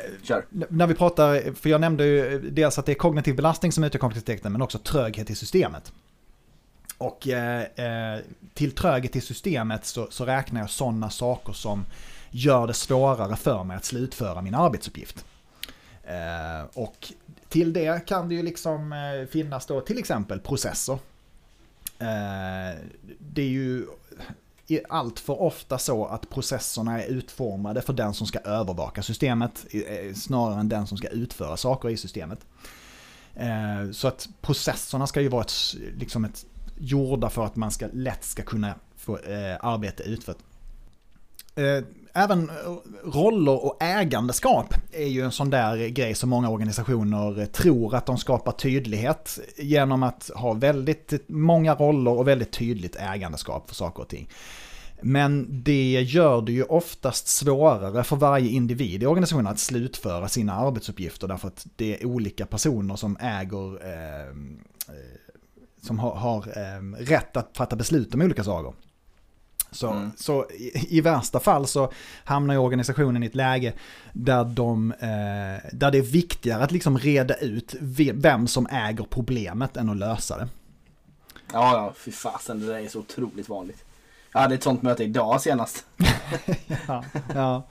[0.70, 4.00] när vi pratar, för jag nämnde ju dels att det är kognitiv belastning som utgör
[4.00, 5.94] komplexiteten, men också tröghet i systemet.
[7.04, 8.20] Och eh, eh,
[8.54, 11.86] till tröghet i systemet så, så räknar jag sådana saker som
[12.32, 15.26] gör det svårare för mig att slutföra min arbetsuppgift.
[16.04, 17.14] Eh, och
[17.50, 20.94] till det kan det ju liksom eh, finnas då till exempel processer.
[22.00, 22.80] Eh,
[23.20, 23.88] det är ju
[24.90, 30.14] allt för ofta så att processerna är utformade för den som ska övervaka systemet eh,
[30.14, 32.40] snarare än den som ska utföra saker i systemet.
[33.36, 36.46] Eh, så att processerna ska ju vara ett, liksom ett,
[36.78, 40.38] gjorda för att man ska, lätt ska kunna få eh, arbete utfört.
[41.56, 41.84] Eh,
[42.14, 42.56] även eh,
[43.04, 48.06] roller och ägandeskap är ju en sån där grej som många organisationer eh, tror att
[48.06, 54.04] de skapar tydlighet genom att ha väldigt många roller och väldigt tydligt ägandeskap för saker
[54.04, 54.30] och ting.
[55.02, 60.54] Men det gör det ju oftast svårare för varje individ i organisationen att slutföra sina
[60.54, 64.34] arbetsuppgifter därför att det är olika personer som äger, eh
[65.84, 68.74] som har, har eh, rätt att fatta beslut om olika saker.
[69.72, 70.12] Så, mm.
[70.18, 71.92] så i, i, värsta fall så
[72.24, 73.74] hamnar ju organisationen i ett läge
[74.14, 77.76] där, de, eh, där det är viktigare att liksom reda ut
[78.14, 80.48] vem som äger problemet än att lösa det.
[81.54, 83.84] Ja, ja, fy fasen, det där är så otroligt vanligt.
[84.32, 85.86] Jag hade ett sånt möte idag senast.
[86.88, 87.68] ja, ja.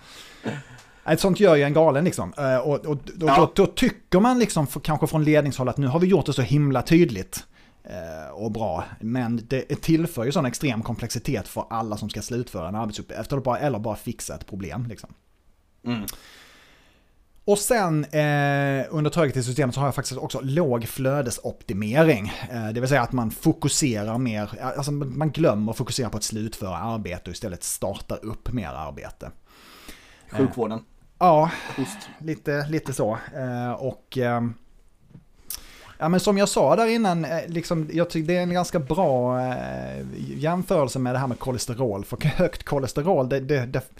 [1.04, 2.32] Ett sånt gör ju en galen liksom.
[2.38, 3.36] Eh, och, och, och ja.
[3.36, 6.32] då, då, tycker man liksom, för, kanske från ledningshåll, att nu har vi gjort det
[6.32, 7.44] så himla tydligt
[8.32, 8.84] och bra.
[9.00, 13.32] Men det tillför ju sån extrem komplexitet för alla som ska slutföra en arbetsuppgift.
[13.32, 14.86] Eller bara fixa ett problem.
[14.88, 15.14] Liksom.
[15.84, 16.06] Mm.
[17.44, 22.32] Och sen eh, under systemet så har jag faktiskt också låg flödesoptimering.
[22.50, 26.22] Eh, det vill säga att man fokuserar mer, alltså man glömmer att fokusera på att
[26.22, 29.30] slutföra arbete och istället starta upp mer arbete.
[30.30, 30.78] Eh, Sjukvården?
[30.78, 30.84] Eh,
[31.18, 31.50] ja,
[32.18, 33.18] lite, lite så.
[33.34, 34.54] Eh, och ehm,
[36.02, 38.78] Ja men som jag sa där innan, eh, liksom, jag tycker det är en ganska
[38.78, 40.04] bra eh,
[40.36, 42.04] jämförelse med det här med kolesterol.
[42.04, 43.90] För högt kolesterol, det, det, det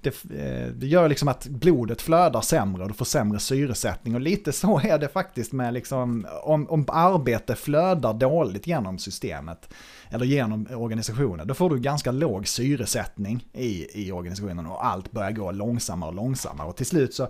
[0.00, 4.14] det, eh, det gör liksom att blodet flödar sämre och du får sämre syresättning.
[4.14, 9.68] Och lite så är det faktiskt med liksom, om, om arbete flödar dåligt genom systemet
[10.10, 15.30] eller genom organisationen, då får du ganska låg syresättning i, i organisationen och allt börjar
[15.30, 16.68] gå långsammare och långsammare.
[16.68, 17.28] Och till slut så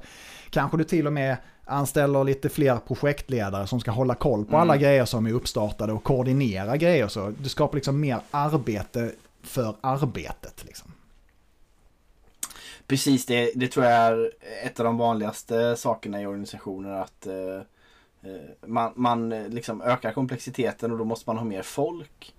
[0.50, 4.74] kanske du till och med anställer lite fler projektledare som ska hålla koll på alla
[4.74, 4.82] mm.
[4.82, 7.08] grejer som är uppstartade och koordinera grejer.
[7.08, 10.64] Så du skapar liksom mer arbete för arbetet.
[10.64, 10.92] Liksom.
[12.86, 14.32] Precis, det, det tror jag är
[14.64, 16.90] ett av de vanligaste sakerna i organisationer.
[16.90, 17.34] att eh,
[18.30, 22.34] eh man, man liksom ökar komplexiteten och då måste man ha mer folk.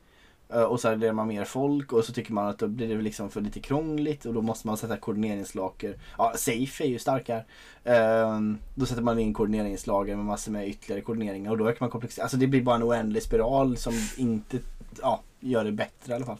[0.53, 3.01] Eh, och så adderar man mer folk och så tycker man att då blir det
[3.01, 5.95] liksom för lite krångligt och då måste man sätta koordineringslager.
[6.17, 7.45] Ja, Safe är ju starkare.
[7.83, 11.89] Ehm, då sätter man in koordineringslager med massor med ytterligare koordineringar och då ökar man
[11.89, 12.25] komplexiteten.
[12.25, 14.59] Alltså det blir bara en oändlig spiral som inte
[15.01, 16.39] ja, gör det bättre i alla fall.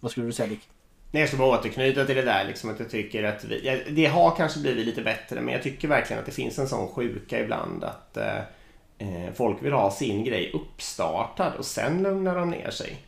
[0.00, 0.68] Vad skulle du säga Dick?
[1.12, 4.06] Nej, jag ska bara återknyta till det där liksom att jag tycker att vi, det
[4.06, 7.40] har kanske blivit lite bättre men jag tycker verkligen att det finns en sån sjuka
[7.40, 8.38] ibland att eh,
[8.98, 12.98] eh folk vill ha sin grej uppstartad och sen lugnar de ner sig.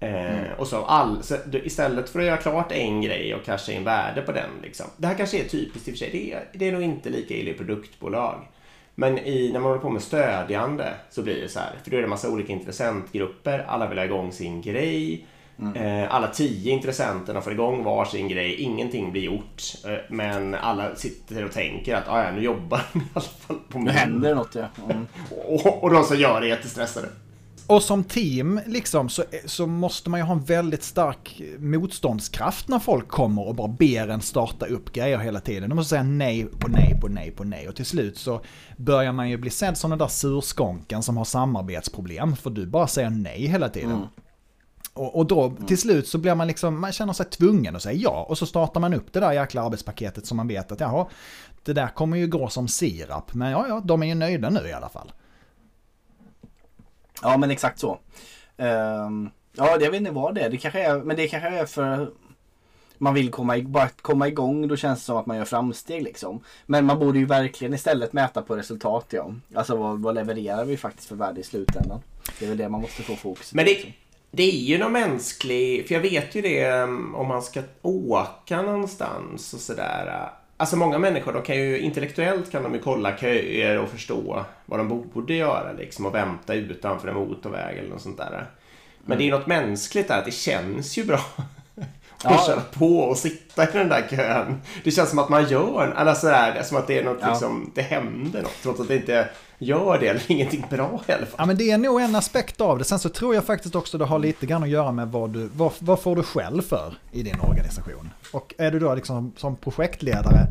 [0.00, 0.58] Eh, mm.
[0.58, 4.22] och så, all, så istället för att göra klart en grej och casha in värde
[4.22, 4.50] på den.
[4.62, 4.86] Liksom.
[4.96, 6.10] Det här kanske är typiskt i och för sig.
[6.12, 8.48] Det är, det är nog inte lika illa i produktbolag.
[8.94, 11.72] Men i, när man håller på med stödjande så blir det så här.
[11.82, 13.64] För då är det en massa olika intressentgrupper.
[13.68, 15.26] Alla vill ha igång sin grej.
[15.58, 15.76] Mm.
[15.76, 18.54] Eh, alla tio intressenterna får igång var sin grej.
[18.54, 19.62] Ingenting blir gjort.
[19.84, 23.78] Eh, men alla sitter och tänker att ah, ja, nu jobbar i alla fall på
[23.78, 24.66] Nu händer något ja.
[24.90, 25.06] Mm.
[25.46, 27.08] och, och de som gör det är jättestressade.
[27.66, 32.78] Och som team liksom så, så måste man ju ha en väldigt stark motståndskraft när
[32.78, 35.68] folk kommer och bara ber en starta upp grejer hela tiden.
[35.68, 38.40] De måste säga nej på nej på nej på nej och till slut så
[38.76, 42.86] börjar man ju bli sedd som den där surskånken som har samarbetsproblem för du bara
[42.86, 43.90] säger nej hela tiden.
[43.90, 44.06] Mm.
[44.94, 47.98] Och, och, då till slut så blir man liksom, man känner sig tvungen att säga
[47.98, 51.06] ja och så startar man upp det där jäkla arbetspaketet som man vet att jaha,
[51.64, 54.68] det där kommer ju gå som sirap men ja ja, de är ju nöjda nu
[54.68, 55.12] i alla fall.
[57.24, 57.98] Ja men exakt så.
[58.56, 60.50] Um, ja jag vet inte vad det är.
[60.50, 62.10] Det kanske är, men det kanske är för
[62.98, 64.68] man vill komma, bara komma igång.
[64.68, 66.40] Då känns det som att man gör framsteg liksom.
[66.66, 69.34] Men man borde ju verkligen istället mäta på resultat ja.
[69.54, 72.00] Alltså vad, vad levererar vi faktiskt för värde i slutändan.
[72.38, 73.54] Det är väl det man måste få fokus.
[73.54, 73.92] Men det, liksom.
[74.30, 78.62] det är ju någon mänsklig, för jag vet ju det um, om man ska åka
[78.62, 80.30] någonstans och sådär.
[80.64, 84.80] Alltså många människor, de kan ju intellektuellt kan de ju kolla köer och förstå vad
[84.80, 88.46] de borde göra liksom och vänta utanför en motorväg eller något sånt där.
[89.04, 91.20] Men det är något mänskligt där att det känns ju bra
[92.22, 94.60] att köra på och sitta i den där kön.
[94.84, 97.28] Det känns som att man gör, eller sådär, som att det är något ja.
[97.28, 98.62] liksom, det händer något.
[98.62, 101.36] Trots att det inte gör det eller ingenting bra i alla fall.
[101.38, 102.84] Ja men det är nog en aspekt av det.
[102.84, 105.50] Sen så tror jag faktiskt också det har lite grann att göra med vad du,
[105.54, 108.10] vad, vad får du själv för i din organisation.
[108.32, 110.46] Och är du då liksom som projektledare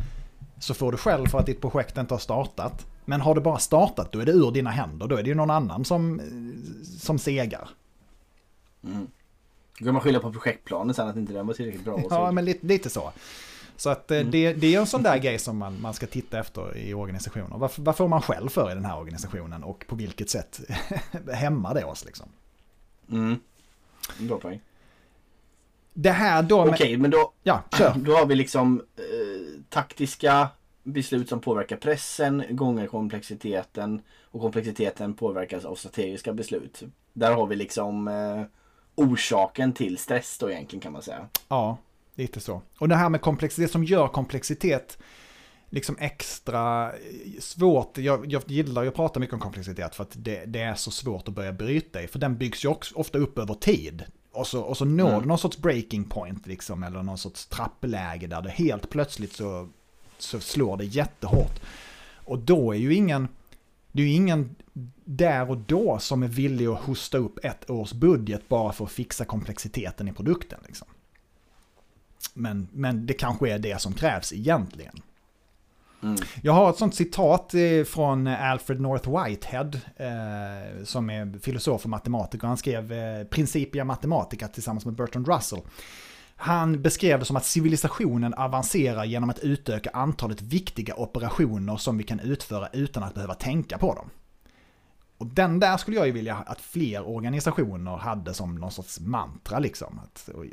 [0.58, 2.86] så får du själv för att ditt projekt inte har startat.
[3.04, 5.06] Men har det bara startat då är det ur dina händer.
[5.06, 6.20] Då är det ju någon annan som,
[6.98, 7.68] som segar.
[8.84, 9.06] Mm.
[9.78, 12.02] Då kan man skylla på projektplanen sen att inte den var tillräckligt bra.
[12.10, 13.12] Ja, men lite, lite så.
[13.76, 14.30] Så att eh, mm.
[14.30, 17.58] det, det är en sån där grej som man, man ska titta efter i organisationer.
[17.58, 20.60] Vad, vad får man själv för i den här organisationen och på vilket sätt
[21.32, 22.28] hämmar det oss liksom?
[23.10, 23.36] Mm.
[24.18, 24.60] Bra poäng.
[25.92, 26.60] Det här då...
[26.60, 27.94] Okej, okay, men då, ja, kör.
[27.96, 30.48] då har vi liksom eh, taktiska
[30.82, 36.82] beslut som påverkar pressen gånger komplexiteten och komplexiteten påverkas av strategiska beslut.
[37.12, 38.42] Där har vi liksom eh,
[38.94, 41.28] orsaken till stress då egentligen kan man säga.
[41.48, 41.78] Ja,
[42.14, 42.62] lite så.
[42.78, 44.98] Och det här med komplexitet, det som gör komplexitet
[45.70, 46.92] liksom extra
[47.40, 50.74] svårt, jag, jag gillar ju att prata mycket om komplexitet för att det, det, är
[50.74, 54.04] så svårt att börja bryta i, för den byggs ju också ofta upp över tid.
[54.32, 55.20] Och så, och så når mm.
[55.20, 59.68] du någon sorts breaking point liksom, eller någon sorts trappläge där det helt plötsligt så,
[60.18, 61.60] så slår det jättehårt.
[62.24, 63.28] Och då är ju ingen,
[63.94, 64.56] det är ju ingen
[65.04, 68.90] där och då som är villig att hosta upp ett års budget bara för att
[68.90, 70.58] fixa komplexiteten i produkten.
[70.66, 70.88] Liksom.
[72.34, 75.02] Men, men det kanske är det som krävs egentligen.
[76.02, 76.16] Mm.
[76.42, 81.90] Jag har ett sånt citat eh, från Alfred North Whitehead, eh, som är filosof och
[81.90, 82.46] matematiker.
[82.46, 85.60] Han skrev eh, Principia Mathematica tillsammans med Bertrand Russell.
[86.36, 92.04] Han beskrev det som att civilisationen avancerar genom att utöka antalet viktiga operationer som vi
[92.04, 94.10] kan utföra utan att behöva tänka på dem.
[95.18, 99.58] Och den där skulle jag ju vilja att fler organisationer hade som någon sorts mantra
[99.58, 100.00] liksom.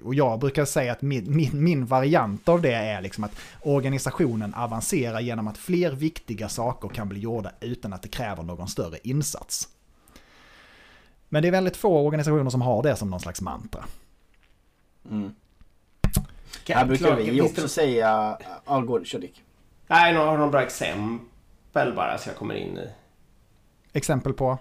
[0.04, 4.54] och jag brukar säga att min, min, min, variant av det är liksom att organisationen
[4.54, 8.98] avancerar genom att fler viktiga saker kan bli gjorda utan att det kräver någon större
[9.04, 9.68] insats.
[11.30, 13.86] Men det är väldigt få organisationer som har det som någon slags mantra.
[15.10, 15.34] Mm.
[16.70, 18.38] Här brukar Klart, vi också det- säga...
[18.66, 19.44] Ja, gå, kör Dick.
[19.88, 22.88] Nej, har du några bra exempel bara så jag kommer in i?
[23.94, 24.58] Exempel på?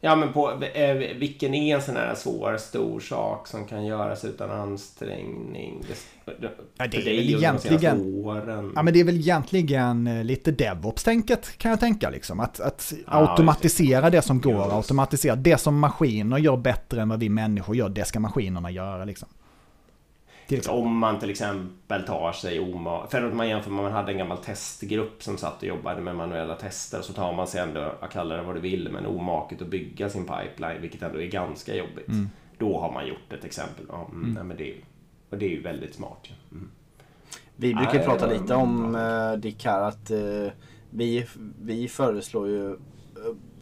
[0.00, 4.24] Ja, men på eh, vilken är en sån här svår, stor sak som kan göras
[4.24, 5.84] utan ansträngning?
[5.88, 8.72] Det, det, Ja, det är väl egentligen- Åren.
[8.74, 12.40] Ja men det är väl egentligen eh, lite DevOps-tänket kan jag tänka liksom.
[12.40, 17.20] Att, att Ja, automatisera det som går, automatisera det som maskiner gör bättre än vad
[17.20, 19.28] vi människor gör, det ska maskinerna göra liksom.
[20.48, 20.82] Till exempel.
[20.82, 23.06] Om man till exempel tar sig oma...
[23.06, 26.16] För att man jämför med man hade en gammal testgrupp som satt och jobbade med
[26.16, 29.62] manuella tester så tar man sig ändå, jag kallar det vad du vill, men omaket
[29.62, 32.08] att bygga sin pipeline, vilket ändå är ganska jobbigt.
[32.08, 32.28] Mm.
[32.58, 33.84] Då har man gjort ett exempel.
[33.88, 34.84] Ja, mm, nej, men det, är-
[35.30, 36.18] och det är ju väldigt smart.
[36.22, 36.56] ju.
[36.56, 36.70] Mm.
[37.56, 40.52] Vi brukar Nej, prata lite om uh, Dick här att eh,
[40.90, 41.26] vi,
[41.62, 42.76] vi föreslår ju eh,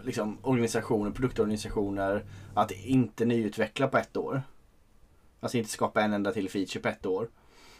[0.03, 4.43] liksom organisationer, produktorganisationer att inte nyutveckla på ett år.
[5.45, 7.29] Alltså inte skapa en enda till feature på ett år.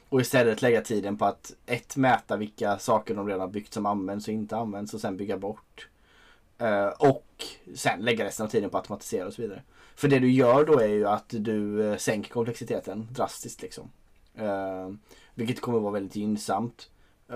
[0.09, 3.87] Och istället lägga tiden på att ett, mäta vilka saker de redan har byggt som
[3.87, 5.89] används och inte används och sen bygga bort.
[6.63, 9.63] Uh, och sen lägga resten av tiden på att automatisera och så vidare.
[9.95, 13.91] För det du gör då är ju att du eh, sänker komplexiteten drastiskt liksom.
[14.41, 14.95] Uh,
[15.35, 16.91] vilket kommer vara väldigt gynnsamt.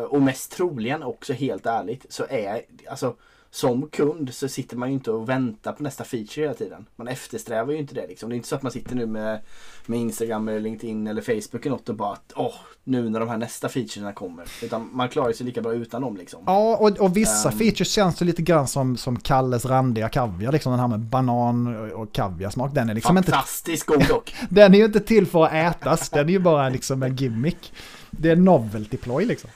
[0.09, 3.17] Och mest troligen också helt ärligt så är alltså
[3.51, 6.87] som kund så sitter man ju inte och väntar på nästa feature hela tiden.
[6.97, 8.29] Man eftersträvar ju inte det liksom.
[8.29, 9.41] Det är inte så att man sitter nu med,
[9.87, 13.29] med Instagram eller LinkedIn eller Facebook eller något och bara att åh, nu när de
[13.29, 14.45] här nästa featurerna kommer.
[14.63, 16.43] Utan man klarar sig lika bra utan dem liksom.
[16.47, 17.59] Ja, och, och vissa Ehm.
[17.59, 21.91] features känns ju lite grann som, som Kalles randiga kaviar, liksom den här med banan
[21.93, 22.75] och kaviarsmak.
[22.75, 24.35] Den är liksom inte, Fantastiskt god dock.
[24.49, 27.73] den är ju inte till för att ätas, den är ju bara liksom en gimmick.
[28.11, 29.51] Det är novelty ploy liksom.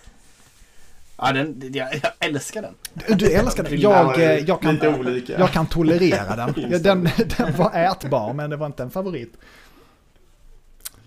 [1.24, 2.74] Ja, den, jag, jag älskar den.
[2.94, 3.80] Du, du älskar den.
[3.80, 4.78] Jag, det eh, jag, kan,
[5.26, 6.54] jag kan tolerera den.
[6.82, 7.08] Den.
[7.38, 9.36] Den var ätbar, men det var inte en favorit.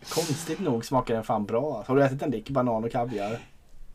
[0.09, 1.83] Konstigt nog smakar den fan bra.
[1.87, 2.49] Har du ätit den Dick?
[2.49, 3.39] Banan och kaviar?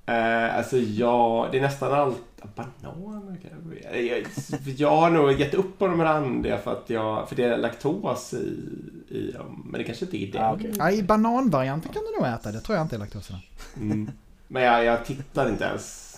[0.07, 2.23] Eh, alltså ja, det är nästan allt...
[2.55, 3.99] Banan kanske?
[3.99, 4.27] Jag,
[4.77, 7.29] jag har nog gett upp på de randiga för att jag...
[7.29, 8.59] För det är laktos i,
[9.09, 9.69] i dem.
[9.71, 10.43] Men det kanske inte är den.
[10.43, 10.73] Ah, okej.
[10.79, 13.35] Ja, I bananvarianten kan du nog äta, det tror jag inte är laktos i.
[13.77, 14.11] Mm.
[14.49, 16.10] Men jag, jag tittar inte ens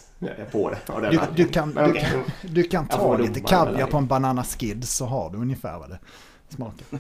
[0.52, 0.78] på det.
[0.86, 4.44] den Du, du, kan, du, kan, du kan Jag ta lite kaviar på en banana
[4.44, 5.98] skid så har du ungefär vad det
[6.48, 6.86] smakar.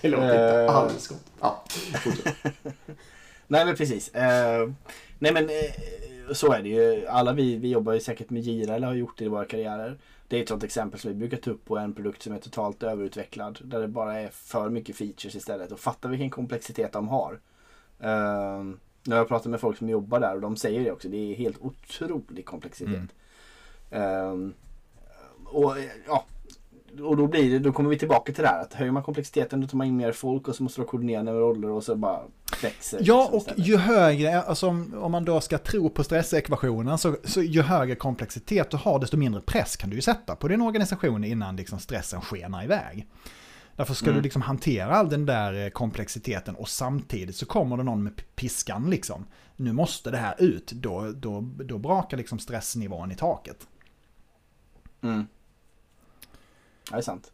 [0.00, 0.76] Det låter inte Eh.
[0.76, 1.24] alls gott.
[1.40, 1.64] Ja.
[3.46, 4.08] Nej men precis.
[4.14, 4.70] Eh,
[5.18, 7.06] nej men eh, så är det ju.
[7.06, 9.98] Alla vi, vi jobbar ju säkert med Gira eller har gjort det i våra karriärer.
[10.28, 12.38] Det är ett sånt exempel som vi brukar ta upp på en produkt som är
[12.38, 13.58] totalt överutvecklad.
[13.64, 15.72] Där det bara är för mycket features istället.
[15.72, 17.40] Och fatta vilken komplexitet de har.
[19.12, 21.08] Jag pratar med folk som jobbar där och de säger det också.
[21.08, 23.10] Det är helt otrolig komplexitet.
[23.90, 24.52] Mm.
[24.52, 24.52] Eh,
[25.44, 26.24] och ja,
[27.02, 29.60] och då blir det, då kommer vi tillbaka till det här att höjer man komplexiteten
[29.60, 32.20] då tar man in mer folk och så måste du koordinera roller och så bara
[32.62, 33.68] växer Ja, liksom och istället.
[33.68, 37.94] ju högre, alltså om om man då ska tro på stressekvationen, så, så ju högre
[37.94, 41.78] komplexitet du har, desto mindre press kan du ju sätta på din organisation innan liksom
[41.78, 43.06] stressen skenar iväg.
[43.76, 44.16] Därför ska Mm.
[44.16, 48.22] du liksom hantera all den där eh, komplexiteten och samtidigt så kommer det någon med
[48.36, 49.26] piskan liksom.
[49.56, 53.66] Nu måste det här ut, då, då, då brakar liksom stressnivån i taket.
[55.00, 55.26] Mm.
[56.90, 57.32] Det är sant.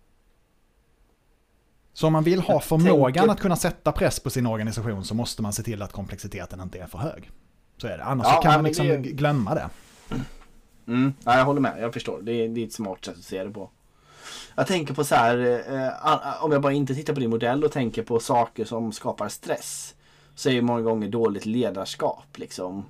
[1.92, 5.04] Så om man vill ha Jag förmågan tänker- att kunna sätta press på sin organisation
[5.04, 7.30] så måste man se till att komplexiteten inte är för hög.
[7.76, 9.70] Så är det, annars Ja, kan man liksom det- glömma det.
[10.86, 11.14] Mm.
[11.24, 12.22] Ja, jag håller med, jag förstår.
[12.22, 13.70] Det är, det är ett smart sätt att se det på.
[14.56, 17.64] Jag tänker på så här, eh, a- om jag bara inte tittar på din modell
[17.64, 19.94] och tänker på saker som skapar stress.
[20.34, 22.84] Så är ju många gånger dåligt ledarskap liksom.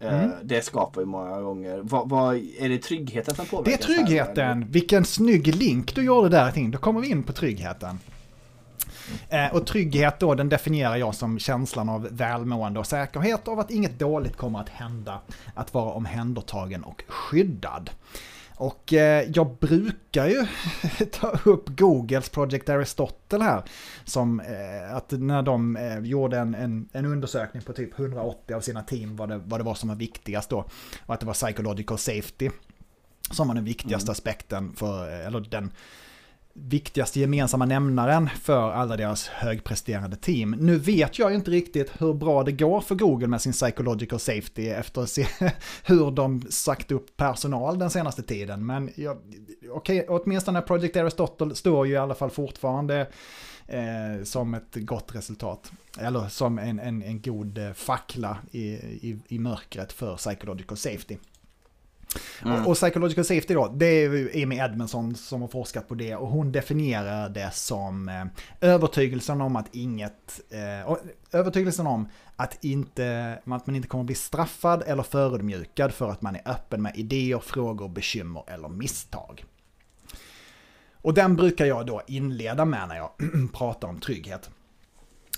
[0.00, 0.30] Eh, Mm.
[0.42, 1.80] Det skapar ju många gånger.
[1.82, 3.80] Vad, vad, är det tryggheten som Det påverkas?
[3.80, 4.66] är tryggheten.
[4.70, 6.68] Vilken snygg link du gjorde där.
[6.72, 7.98] Då kommer vi in på tryggheten.
[9.28, 13.70] Eh, och trygghet då, den definierar jag som känslan av välmående och säkerhet av att
[13.70, 15.20] inget dåligt kommer att hända.
[15.54, 17.90] Att vara omhändertagen och skyddad.
[18.62, 20.46] Och eh, jag brukar ju
[21.12, 23.62] ta upp Googles Project Aristotle här.
[24.04, 28.60] Som eh, att när de eh, gjorde en, en, en undersökning på typ 180 av
[28.60, 30.64] sina team vad det, vad det var som var viktigast då.
[31.06, 32.50] Och att det var psychological safety
[33.30, 35.72] som var den viktigaste aspekten för, eller den
[36.54, 40.50] viktigaste gemensamma nämnaren för alla deras högpresterande team.
[40.50, 44.68] Nu vet jag inte riktigt hur bra det går för Google med sin psychological safety
[44.68, 45.26] efter att se
[45.84, 48.66] hur de sagt upp personal den senaste tiden.
[48.66, 49.18] Men jag,
[49.70, 53.06] okej, åtminstone Project Aristotle står ju i alla fall fortfarande
[53.66, 55.72] eh, som ett gott resultat.
[55.98, 61.16] Eller som en, en, en god eh, fackla i, i, i mörkret för psychological safety.
[62.44, 62.66] Mm.
[62.66, 66.28] Och, psychological safety då, det är ju Amy Edmondson som har forskat på det och
[66.28, 68.24] hon definierar det som eh,
[68.60, 70.96] övertygelsen om att inget, eh,
[71.32, 76.36] övertygelsen om att, inte, att man inte kommer bli straffad eller förödmjukad för att man
[76.36, 79.44] är öppen med idéer, frågor, bekymmer eller misstag.
[81.02, 83.10] Och den brukar jag då inleda med när jag
[83.52, 84.50] pratar om trygghet.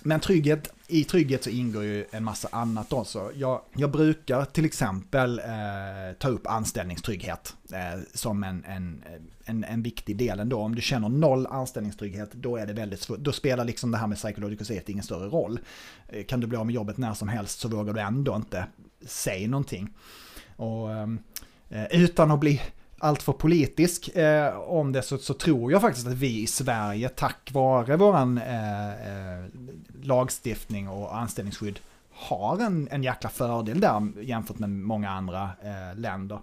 [0.03, 3.31] Men trygghet, i trygghet så ingår ju en massa annat också.
[3.35, 9.05] Jag, jag brukar till exempel eh, ta upp anställningstrygghet eh, som en, en,
[9.45, 10.61] en, en, viktig del ändå.
[10.61, 13.19] Om du känner noll anställningstrygghet, då är det väldigt svårt.
[13.19, 15.59] Då spelar liksom det här med psychological safety ingen större roll.
[16.09, 18.67] Eh, kan du bli av med jobbet när som helst så vågar du ändå inte
[19.07, 19.97] säga någonting.
[20.57, 21.19] Och, ehm,
[21.69, 22.61] eh, utan att bli
[23.05, 27.09] allt för politisk eh, om det så, så, tror jag faktiskt att vi i Sverige
[27.09, 29.45] tack vare våran eh, eh,
[30.03, 31.81] lagstiftning och anställningsskydd
[32.13, 36.39] har en, en jäkla fördel där jämfört med många andra eh, länder.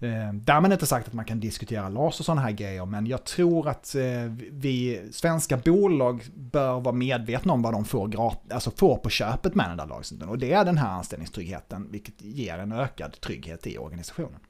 [0.00, 3.24] Eh, därmed inte sagt att man kan diskutera LAS och sådana här grejer, men jag
[3.24, 4.02] tror att eh,
[4.50, 9.54] vi svenska bolag bör vara medvetna om vad de får, grat alltså får på köpet
[9.54, 10.30] med den där lagstiftningen.
[10.30, 14.40] Och det är den här anställningstryggheten, vilket ger en ökad trygghet i organisationen.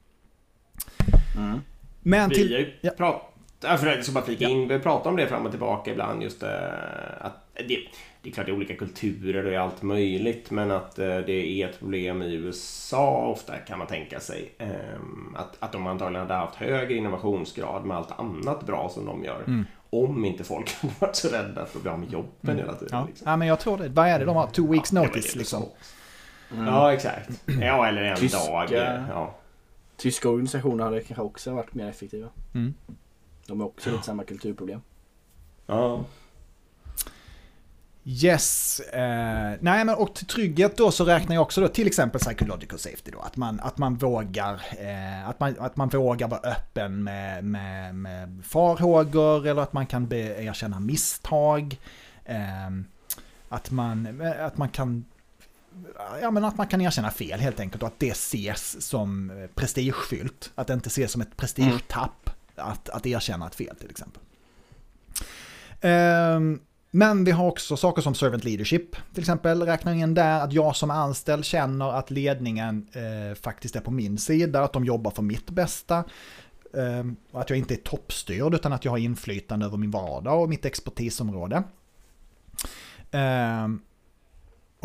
[1.37, 1.61] Mm.
[2.01, 2.47] Men till...
[2.47, 2.91] Vi ja.
[2.97, 6.43] prat, för att bara flika in, vi pratar om det fram och tillbaka ibland just
[6.43, 6.49] äh,
[7.19, 7.77] att det,
[8.21, 11.69] det är klart det är olika kulturer och allt möjligt men att äh, det är
[11.69, 14.53] ett problem i USA ofta kan man tänka sig.
[14.57, 14.69] Äh,
[15.35, 19.43] att, att de antagligen hade haft högre innovationsgrad med allt annat bra som de gör.
[19.47, 19.65] Mm.
[19.89, 22.57] Om inte folk hade varit så rädda för att bli av med jobben mm.
[22.57, 22.97] hela tiden.
[22.97, 23.05] Ja.
[23.07, 23.27] Liksom.
[23.27, 23.37] ja.
[23.37, 23.89] men jag tror det.
[23.89, 24.47] Vad är det de har?
[24.47, 25.63] Two weeks notice ja, liksom?
[26.51, 26.65] Mm.
[26.65, 27.29] Ja exakt.
[27.61, 28.37] Ja eller en Tyska...
[28.37, 28.67] dag.
[29.09, 29.35] Ja.
[29.97, 32.29] Tyska organisationer hade kanske också varit mer effektiva.
[32.53, 32.73] Mm.
[33.47, 34.81] De har också lite samma kulturproblem.
[35.65, 36.05] Ja.
[38.07, 38.79] Yes.
[38.79, 42.79] Eh, nej men och till trygghet då så räknar jag också då till exempel psychological
[42.79, 43.19] safety då.
[43.19, 47.95] Att man, att man vågar eh, att man, att man vågar vara öppen med, med,
[47.95, 51.79] med farhågor eller att man kan be, erkänna misstag.
[52.25, 52.69] Eh,
[53.49, 55.05] att, man, att man kan
[56.21, 59.47] ja, men att man kan erkänna fel helt enkelt och att det ses som eh,
[59.47, 60.51] prestigefyllt.
[60.55, 62.71] Att det inte ses som ett prestigetapp mm.
[62.71, 64.21] att, att erkänna ett fel till exempel.
[65.81, 66.59] Um,
[66.91, 70.75] men vi har också saker som servant leadership, till exempel räknar in där att jag
[70.75, 75.21] som anställd känner att ledningen eh, faktiskt är på min sida, att de jobbar för
[75.21, 76.03] mitt bästa.
[76.73, 80.49] Eh, att jag inte är toppstyrd utan att jag har inflytande över min vardag och
[80.49, 81.63] mitt expertisområde.
[83.11, 83.67] Eh,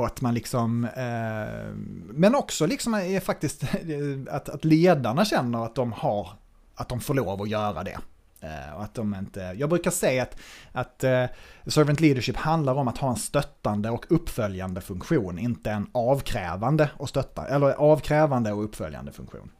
[0.01, 1.75] och att man liksom, eh,
[2.15, 3.65] men också liksom är faktiskt
[4.31, 6.29] att, att ledarna känner att de har,
[6.75, 7.99] att de får lov att göra det.
[8.41, 10.37] Eh, och att de inte, jag brukar säga att,
[10.73, 11.25] att eh,
[11.67, 17.09] servant leadership handlar om att ha en stöttande och uppföljande funktion, inte en avkrävande och
[17.09, 19.51] stötta, eller avkrävande och uppföljande funktion.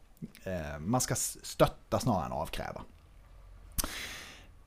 [0.43, 2.81] Eh, man ska stötta snarare än avkräva.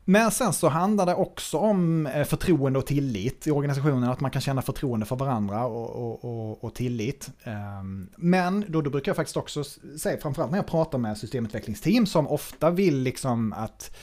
[0.05, 4.31] Men sen så handlar det också om eh, förtroende och tillit i organisationen, att man
[4.31, 7.31] kan känna förtroende för varandra och, och, och, tillit.
[7.45, 9.65] Ehm, men då, då brukar jag faktiskt också
[9.99, 13.97] säga, framförallt när jag pratar med systemutvecklingsteam som ofta vill liksom att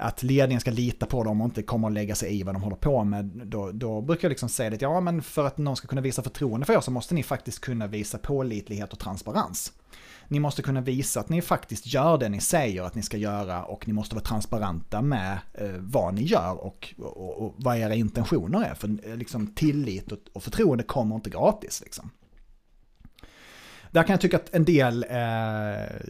[0.00, 2.62] att ledningen ska lita på dem och inte komma och lägga sig i vad de
[2.62, 5.76] håller på med, då, då brukar jag liksom säga det, ja men för att någon
[5.76, 9.72] ska kunna visa förtroende för er så måste ni faktiskt kunna visa pålitlighet och transparens.
[10.28, 13.64] Ni måste kunna visa att ni faktiskt gör det ni säger att ni ska göra
[13.64, 17.94] och ni måste vara transparenta med eh, vad ni gör och, och, och, vad era
[17.94, 18.74] intentioner är.
[18.74, 21.80] För eh, liksom, tillit och, och förtroende kommer inte gratis.
[21.84, 22.10] Liksom.
[23.90, 26.06] Där kan jag tycka att en del eh,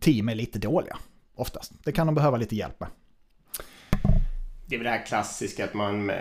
[0.00, 0.98] team är lite dåliga,
[1.34, 1.72] oftast.
[1.84, 2.88] Det kan de behöva lite hjälp med
[4.66, 6.12] det är väl det här klassiska att man...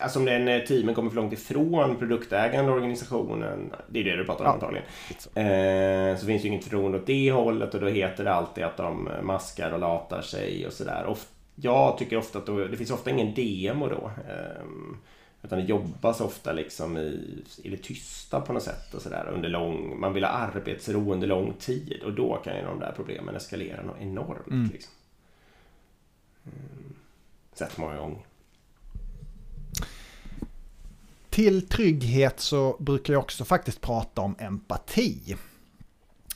[0.00, 4.44] Alltså om den teamen kommer för långt ifrån produktägande organisationen, det är det du pratar
[4.44, 4.52] om ja.
[4.52, 4.86] antagligen,
[5.34, 8.64] eh, så finns det ju inget förtroende åt det hållet och då heter det alltid
[8.64, 11.16] att de maskar och latar sig och sådär.
[11.54, 14.10] Jag tycker ofta att då, det finns ofta ingen demo då.
[14.28, 14.64] Eh,
[15.42, 19.48] utan det jobbas ofta liksom i, i det tysta på något sätt och sådär under
[19.48, 23.36] lång, man vill ha arbetsro under lång tid och då kan ju de där problemen
[23.36, 24.46] eskalera något enormt.
[24.46, 24.70] Mm.
[24.72, 24.92] Liksom.
[26.46, 26.94] Mm
[27.58, 28.26] sett många gånger.
[31.30, 35.36] Till trygghet så brukar jag också faktiskt prata om empati.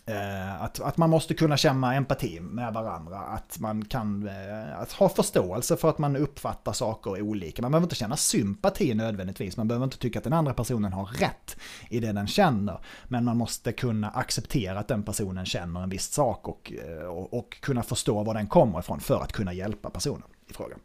[0.09, 4.93] Eh, att, att man måste kunna känna empati med varandra, att man kan eh, att
[4.93, 7.62] ha förståelse för att man uppfattar saker olika.
[7.62, 11.07] Man behöver inte känna sympati nödvändigtvis, man behöver inte tycka att den andra personen har
[11.07, 11.57] rätt
[11.91, 12.81] i det den känner.
[13.05, 17.35] Men man måste kunna acceptera att den personen känner en viss sak och, eh, och,
[17.35, 20.77] och kunna förstå var den kommer ifrån för att kunna hjälpa personen i fråga.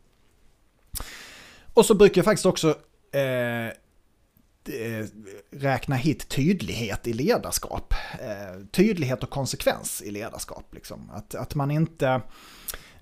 [1.74, 2.76] Och så brukar jag faktiskt också
[3.12, 5.06] eh, eh,
[5.52, 7.94] räkna hit tydlighet i ledarskap.
[8.14, 10.66] Eh, tydlighet och konsekvens i ledarskap.
[10.74, 11.12] Liksom.
[11.14, 12.22] Att, att man inte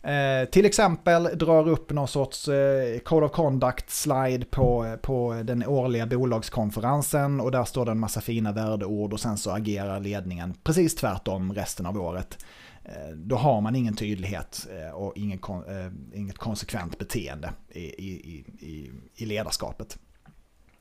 [0.01, 6.05] eh, till exempel drar upp någon sorts eh, Code of Conduct-slide på, på den årliga
[6.05, 10.95] bolagskonferensen och där står det en massa fina värdeord och sen så agerar ledningen precis
[10.95, 12.37] tvärtom resten av året.
[12.83, 18.45] Eh, då har man ingen tydlighet eh, och ingen, eh, inget konsekvent beteende i, i,
[18.59, 19.97] i, i ledarskapet.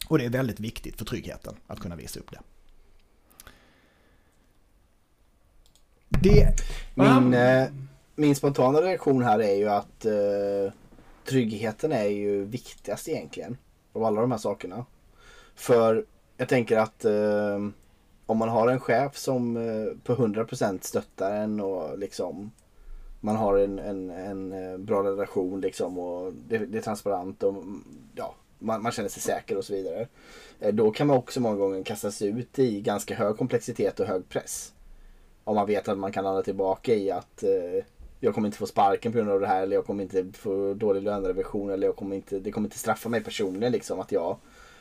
[0.09, 2.41] Och det är väldigt viktigt för tryggheten att kunna visa upp det.
[6.09, 6.55] det...
[6.95, 7.37] Min,
[8.15, 10.07] min spontana reaktion här är ju att
[11.29, 13.57] tryggheten är ju viktigast egentligen.
[13.93, 14.85] Av alla de här sakerna.
[15.55, 16.05] För
[16.37, 17.69] jag tänker att uh,
[18.31, 22.51] om man har en chef som eh, på 100% stöttar en och liksom
[23.21, 27.51] man har en, en, en eh, bra relation liksom och det, det är transparent och
[27.51, 30.09] mm, ja, man, man, känner sig säker och så vidare.
[30.61, 34.29] Eh, då kan man också många gånger kastas ut i ganska hög komplexitet och hög
[34.29, 34.73] press.
[35.45, 37.45] Om man vet att man kan landa tillbaka i att
[38.21, 40.75] jag kommer inte få sparken på grund av det här eller jag kommer inte få
[40.75, 44.37] dålig lönerevision eller jag kommer inte, det kommer inte straffa mig personligen liksom att jag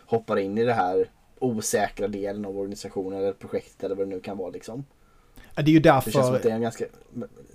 [0.05, 1.09] hoppar in i det här
[1.39, 4.85] osäkra delen av organisationen eller projektet eller vad det nu kan vara liksom.
[5.55, 6.09] Det är ju därför...
[6.09, 6.85] Det känns som att det är en ganska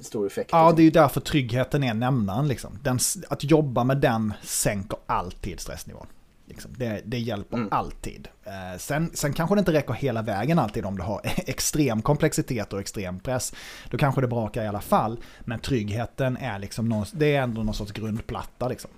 [0.01, 0.49] stor effekt.
[0.53, 0.77] Ja, liksom.
[0.77, 2.79] det är ju därför tryggheten är nämnaren liksom.
[2.83, 6.07] Den, att jobba med den sänker alltid stressnivån.
[6.47, 6.71] Liksom.
[6.79, 7.69] Det, det hjälper mm.
[7.71, 8.29] alltid.
[8.45, 12.73] Eh, sen, sen kanske det inte räcker hela vägen alltid om du har extrem komplexitet
[12.73, 13.55] och extrem press.
[13.91, 15.19] Då kanske det brakar i alla fall.
[15.41, 18.91] Men tryggheten är liksom någon, det är ändå någon sorts grundplatta liksom.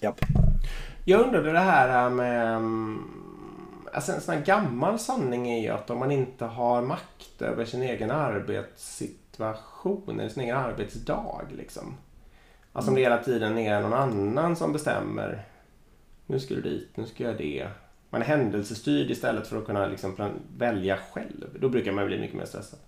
[0.00, 0.20] Japp.
[1.04, 2.56] Jag undrade det här med...
[2.56, 3.04] Mm,
[3.92, 7.64] alltså en sån här gammal sanning är ju att om man inte har makt över
[7.64, 11.96] sin egen arbetssituation eller sin egen arbetsdag liksom.
[12.72, 15.44] Alltså om det hela tiden är någon annan som bestämmer
[16.30, 17.68] nu ska du dit, nu ska jag det.
[18.10, 21.56] Man är händelsestyrd istället för att kunna liksom välja själv.
[21.60, 22.78] Då brukar man bli mycket mer stressad.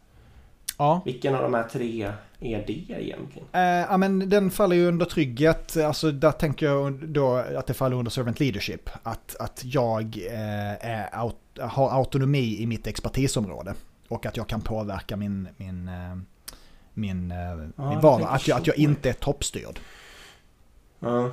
[0.78, 1.02] Ja.
[1.04, 3.48] Vilken av de här tre är det egentligen?
[3.52, 5.76] Eh, ja, men den faller ju under trygghet.
[5.76, 8.90] Alltså, där tänker jag då att det faller under servant leadership.
[9.02, 13.74] Att, att jag eh, är, har autonomi i mitt expertisområde.
[14.08, 16.16] Och att jag kan påverka min, min, eh,
[16.94, 17.38] min, eh,
[17.76, 18.28] ja, min vardag.
[18.30, 19.80] Att jag, att jag inte är toppstyrd.
[20.98, 21.30] Ja.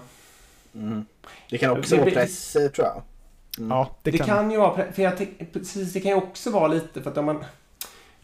[0.73, 1.05] Mm.
[1.49, 3.01] Det kan också vara press tror jag.
[3.57, 3.69] Mm.
[3.69, 4.27] Ja, det, det kan...
[4.27, 5.17] kan ju vara för jag
[5.53, 7.43] precis, det kan ju också vara lite för att om man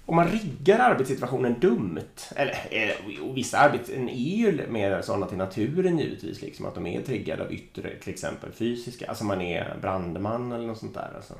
[0.05, 5.37] om man riggar arbetssituationen dumt, eller eh, och vissa arbeten är ju mer sådana till
[5.37, 9.77] naturen givetvis, liksom att de är triggade av yttre, till exempel fysiska, alltså man är
[9.81, 11.33] brandman eller något sånt där, alltså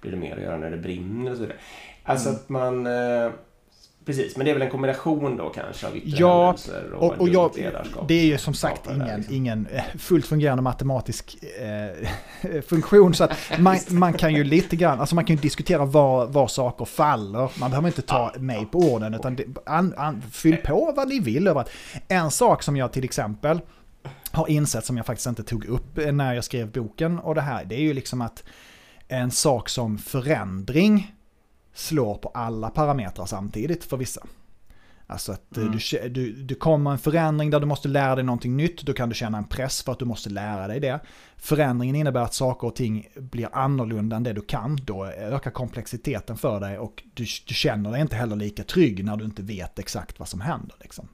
[0.00, 1.58] blir det mer att göra när det brinner och så vidare.
[2.04, 2.40] Alltså mm.
[2.40, 3.30] att man eh,
[4.04, 6.56] Precis, men det är väl en kombination då kanske av yttre ja,
[6.94, 7.50] och, och, och jag,
[8.08, 9.34] Det är ju som sagt ingen, liksom.
[9.34, 13.14] ingen eh, fullt fungerande matematisk eh, funktion.
[13.14, 16.48] Så att man, man, kan ju lite grann, alltså man kan ju diskutera var, var
[16.48, 17.50] saker faller.
[17.60, 21.08] Man behöver inte ta ja, mig på orden, utan det, an, an, fyll på vad
[21.08, 21.48] ni vill.
[21.48, 21.70] Över att,
[22.08, 23.60] en sak som jag till exempel
[24.30, 27.64] har insett som jag faktiskt inte tog upp när jag skrev boken och det här,
[27.64, 28.44] det är ju liksom att
[29.08, 31.14] en sak som förändring
[31.80, 34.26] slår på alla parametrar samtidigt för vissa.
[35.06, 35.72] Alltså att mm.
[35.72, 39.08] du, du, du kommer en förändring där du måste lära dig någonting nytt, då kan
[39.08, 41.00] du känna en press för att du måste lära dig det.
[41.36, 46.36] Förändringen innebär att saker och ting blir annorlunda än det du kan, då ökar komplexiteten
[46.36, 49.78] för dig och du, du känner dig inte heller lika trygg när du inte vet
[49.78, 50.76] exakt vad som händer.
[50.80, 51.08] Liksom.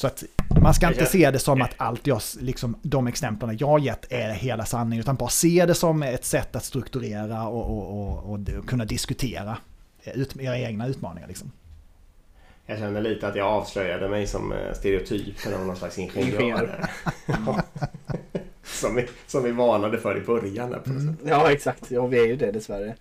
[0.00, 0.24] Så att
[0.62, 4.12] man ska inte se det som att allt jag, liksom, de exemplen jag har gett
[4.12, 8.32] är hela sanningen, utan bara se det som ett sätt att strukturera och, och, och,
[8.32, 9.58] och kunna diskutera
[10.14, 11.28] ut, era egna utmaningar.
[11.28, 11.52] Liksom.
[12.66, 16.90] Jag känner lite att jag avslöjade mig som eh, stereotypen av någon slags ingenjör.
[18.64, 20.74] som, vi, som vi varnade för i början.
[20.86, 21.16] Mm.
[21.24, 21.90] Ja, exakt.
[21.90, 22.94] Ja, vi är ju det dessvärre.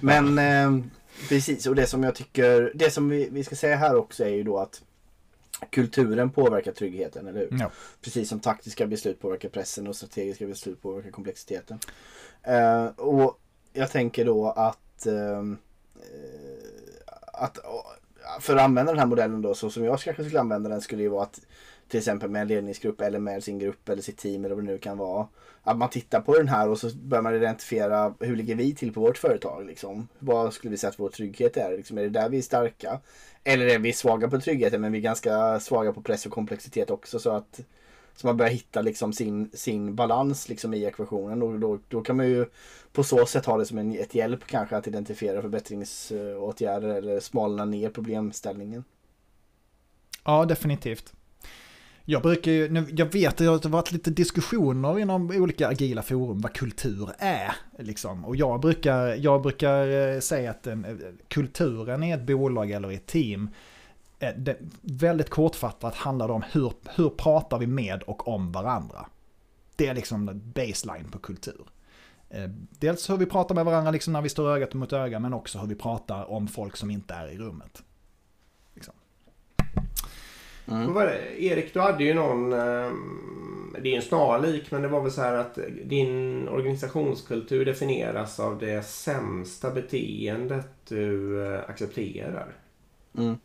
[0.00, 0.84] Men eh,
[1.28, 4.34] precis, och det som jag tycker, det som vi, vi ska säga här också är
[4.34, 4.82] ju då att
[5.70, 7.56] kulturen påverkar tryggheten, eller hur?
[7.60, 7.70] Ja.
[8.00, 11.78] Precis som taktiska beslut påverkar pressen och strategiska beslut påverkar komplexiteten.
[12.48, 13.38] Uh, och
[13.72, 15.54] jag tänker då att, uh,
[17.32, 17.58] att
[18.40, 21.02] för att använda den här modellen då så som jag kanske skulle använda den skulle
[21.02, 21.40] ju vara att
[21.88, 24.70] till exempel med en ledningsgrupp eller med sin grupp eller sitt team eller vad det
[24.70, 25.28] nu kan vara.
[25.62, 28.92] Att man tittar på den här och så börjar man identifiera hur ligger vi till
[28.92, 30.08] på vårt företag liksom.
[30.18, 31.76] Vad skulle vi säga att vår trygghet är?
[31.76, 33.00] Liksom, är det där vi är starka?
[33.44, 36.90] Eller är vi svaga på tryggheten men vi är ganska svaga på press och komplexitet
[36.90, 37.60] också så att
[38.16, 42.16] så man börjar hitta liksom sin, sin balans liksom i ekvationen och då, då kan
[42.16, 42.46] man ju
[42.92, 47.64] på så sätt ha det som en, ett hjälp kanske att identifiera förbättringsåtgärder eller smalna
[47.64, 48.84] ner problemställningen.
[50.24, 51.12] Ja, definitivt.
[52.04, 56.40] Jag brukar ju, jag vet att det har varit lite diskussioner inom olika agila forum
[56.40, 57.54] vad kultur är.
[57.78, 58.24] Liksom.
[58.24, 60.96] Och jag brukar, jag brukar eh, säga att den, eh,
[61.28, 63.50] kulturen i ett bolag eller i ett team,
[64.30, 69.06] det, väldigt kortfattat handlar det om hur, hur pratar vi med och om varandra.
[69.76, 71.66] Det är liksom baseline på kultur.
[72.30, 75.34] Eh, dels hur vi pratar med varandra liksom när vi står ögat mot öga, men
[75.34, 77.82] också hur vi pratar om folk som inte är i rummet.
[78.74, 78.94] Liksom.
[80.66, 80.96] Mm.
[81.38, 85.20] Erik, du hade ju någon, ehm, det är en snarlik, men det var väl så
[85.20, 92.54] här att din organisationskultur definieras av det sämsta beteendet du eh, accepterar.
[93.18, 93.36] Mm.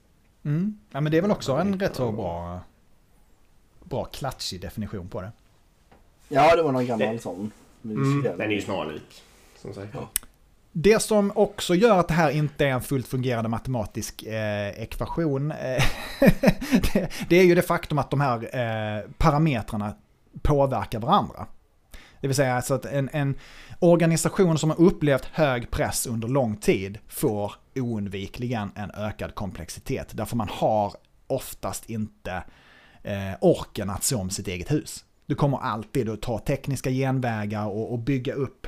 [0.44, 0.80] Mm.
[0.92, 2.60] Ja, men det är väl också en rätt så bra,
[3.84, 5.32] bra klatschig definition på det.
[6.28, 7.52] Ja, det var någon gammal det, sån.
[7.84, 9.24] Mm, den är ju snarlik.
[9.62, 9.90] Som sagt.
[9.94, 10.10] Ja.
[10.72, 15.52] Det som också gör att det här inte är en fullt fungerande matematisk eh, ekvation,
[15.52, 15.84] eh,
[16.94, 19.94] det, det, är ju det faktum att de här eh, parametrarna
[20.42, 21.48] påverkar varandra.
[22.22, 23.36] Det vill säga alltså att en, en,
[23.80, 30.08] organisation som har upplevt hög press under lång tid får oundvikligen en ökad komplexitet.
[30.12, 30.94] Därför man har
[31.28, 32.44] oftast inte
[33.04, 35.06] eh, orken att se om sitt eget hus.
[35.26, 38.68] Du kommer alltid att ta tekniska genvägar och, och bygga upp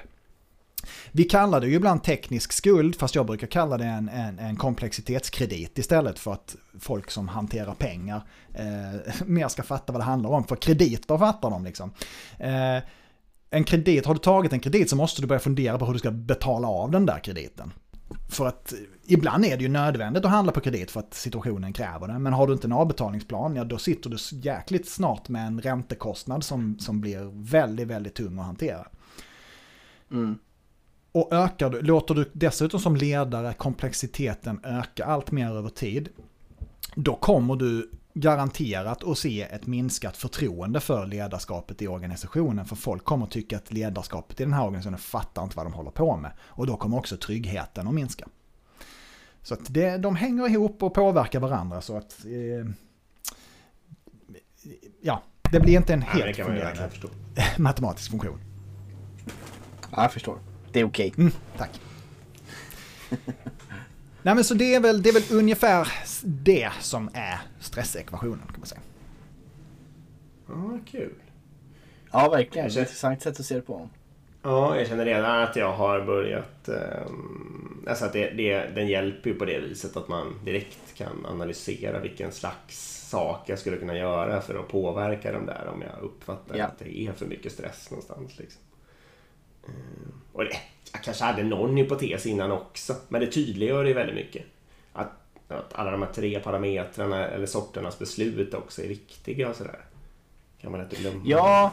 [1.11, 4.55] vi kallar det ju ibland teknisk skuld, fast jag brukar kalla det en, en, en
[4.55, 8.21] komplexitetskredit istället för att folk som hanterar pengar
[8.53, 10.43] eh, mer ska fatta vad det handlar om.
[10.43, 11.91] För krediter fattar de liksom.
[12.37, 12.83] Eh,
[13.49, 15.99] en kredit, har du tagit en kredit så måste du börja fundera på hur du
[15.99, 17.73] ska betala av den där krediten.
[18.29, 18.73] För att
[19.05, 22.19] ibland är det ju nödvändigt att handla på kredit för att situationen kräver det.
[22.19, 26.43] Men har du inte en avbetalningsplan, ja då sitter du jäkligt snart med en räntekostnad
[26.43, 28.87] som, som blir väldigt, väldigt tung att hantera.
[30.11, 30.39] Mm.
[31.11, 36.09] Och ökar du, låter du dessutom som ledare komplexiteten öka allt mer över tid,
[36.95, 42.65] då kommer du garanterat att se ett minskat förtroende för ledarskapet i organisationen.
[42.65, 45.91] För folk kommer tycka att ledarskapet i den här organisationen fattar inte vad de håller
[45.91, 46.31] på med.
[46.39, 48.27] Och då kommer också tryggheten att minska.
[49.41, 52.25] Så att det, de hänger ihop och påverkar varandra så att...
[52.25, 52.71] Eh,
[55.01, 56.89] ja, det blir inte en helt Nej, fungerande
[57.57, 58.39] matematisk funktion.
[59.91, 60.39] Ja, jag förstår.
[60.71, 61.11] Det är okej.
[61.11, 61.23] Okay.
[61.23, 61.81] Mm, tack.
[64.23, 65.87] Nej men så det är, väl, det är väl ungefär
[66.23, 68.81] det som är stressekvationen kan man säga.
[70.47, 71.13] Ja, kul.
[72.11, 72.67] Ja, verkligen.
[72.67, 73.89] Det är ett intressant sätt att se det på.
[74.41, 76.69] Ja, jag känner redan att jag har börjat...
[76.69, 81.25] Um, alltså att det, det, den hjälper ju på det viset att man direkt kan
[81.25, 86.03] analysera vilken slags sak jag skulle kunna göra för att påverka dem där om jag
[86.03, 86.65] uppfattar ja.
[86.65, 88.39] att det är för mycket stress någonstans.
[88.39, 88.61] Liksom.
[89.69, 90.51] Um, och det,
[90.93, 94.45] jag kanske hade någon hypotes innan också, men det tydliggör det väldigt mycket.
[94.93, 95.11] Att,
[95.47, 99.79] att alla de här tre parametrarna eller sorternas beslut också är viktiga och sådär.
[100.61, 101.21] Kan man inte glömma.
[101.25, 101.71] Ja,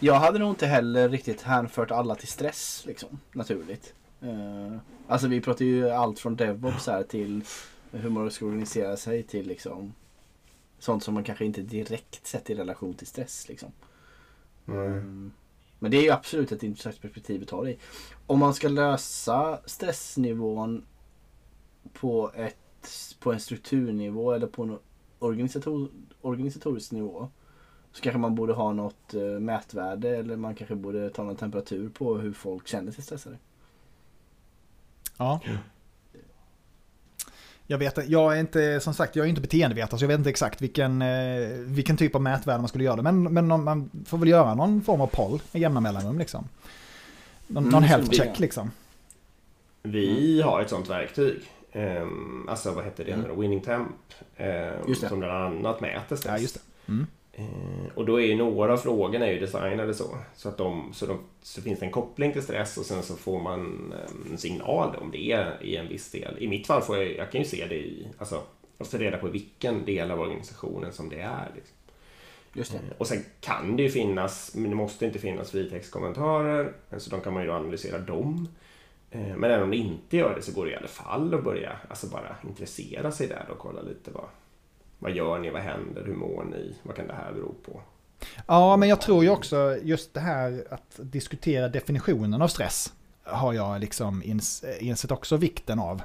[0.00, 3.94] jag hade nog inte heller riktigt hänfört alla till stress liksom, naturligt.
[4.22, 4.76] Uh,
[5.08, 7.44] alltså vi pratar ju allt från DevOps här till
[7.90, 9.94] hur man ska organisera sig till liksom
[10.78, 13.72] sånt som man kanske inte direkt sätter i relation till stress liksom.
[14.68, 15.32] Mm.
[15.82, 17.78] Men det är ju absolut ett intressant perspektiv att ta det i.
[18.26, 20.84] Om man ska lösa stressnivån
[21.92, 24.78] på, ett, på en strukturnivå eller på en
[25.18, 25.88] organisator,
[26.20, 27.28] organisatorisk nivå.
[27.92, 31.88] Så kanske man borde ha något uh, mätvärde eller man kanske borde ta någon temperatur
[31.88, 33.38] på hur folk känner sig stressade.
[35.18, 35.40] Ja.
[37.72, 40.30] Jag vet jag är inte, som sagt, jag är inte beteendevetare så jag vet inte
[40.30, 43.02] exakt vilken, eh, vilken typ av mätvärde man skulle göra.
[43.02, 46.48] Men, men man får väl göra någon form av poll med jämna mellanrum liksom.
[47.46, 48.70] Någon, mm, någon health check liksom.
[49.82, 51.42] Vi har ett sånt verktyg.
[51.72, 53.12] Um, alltså vad heter det?
[53.12, 53.40] Mm.
[53.40, 53.88] Winning Temp.
[54.86, 56.32] Um, som bland annat mäter stress.
[56.32, 56.92] Ja, just det.
[56.92, 57.06] Mm.
[57.32, 60.16] Eh, och då är ju några av frågorna är ju designade så.
[60.36, 63.16] Så, att de, så, de, så finns det en koppling till stress och sen så
[63.16, 66.36] får man eh, en signal om det i en viss del.
[66.38, 68.42] I mitt fall får jag, jag kan ju se det i, alltså,
[68.78, 71.50] jag får reda på vilken del av organisationen som det är.
[71.54, 71.76] Liksom.
[72.52, 72.78] Just det.
[72.78, 77.20] Eh, och sen kan det ju finnas, men det måste inte finnas fritextkommentarer, så de
[77.20, 78.48] kan man ju analysera dem.
[79.10, 81.76] Men även om det inte gör det så går det i alla fall att börja
[81.88, 84.24] alltså bara intressera sig där och kolla lite vad,
[85.02, 85.50] vad gör ni?
[85.50, 86.04] Vad händer?
[86.06, 86.74] Hur mår ni?
[86.82, 87.80] Vad kan det här bero på?
[88.46, 92.92] Ja, men jag tror ju också just det här att diskutera definitionen av stress
[93.24, 94.22] har jag liksom
[94.80, 96.02] insett också vikten av.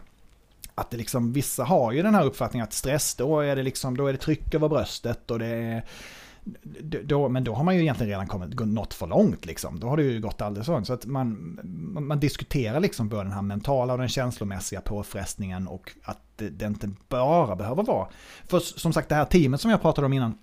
[0.75, 3.97] Att det liksom, vissa har ju den här uppfattningen att stress, då är det liksom,
[3.97, 5.85] då är det tryck över bröstet och det är
[7.03, 9.79] då, men då har man ju egentligen redan kommit, nått för långt liksom.
[9.79, 10.87] Då har det ju gått alldeles för långt.
[10.87, 15.91] Så att man, man diskuterar liksom både den här mentala och den känslomässiga påfrestningen och
[16.03, 18.07] att det, inte bara behöver vara.
[18.47, 20.37] För som sagt det här teamet som jag pratade om innan,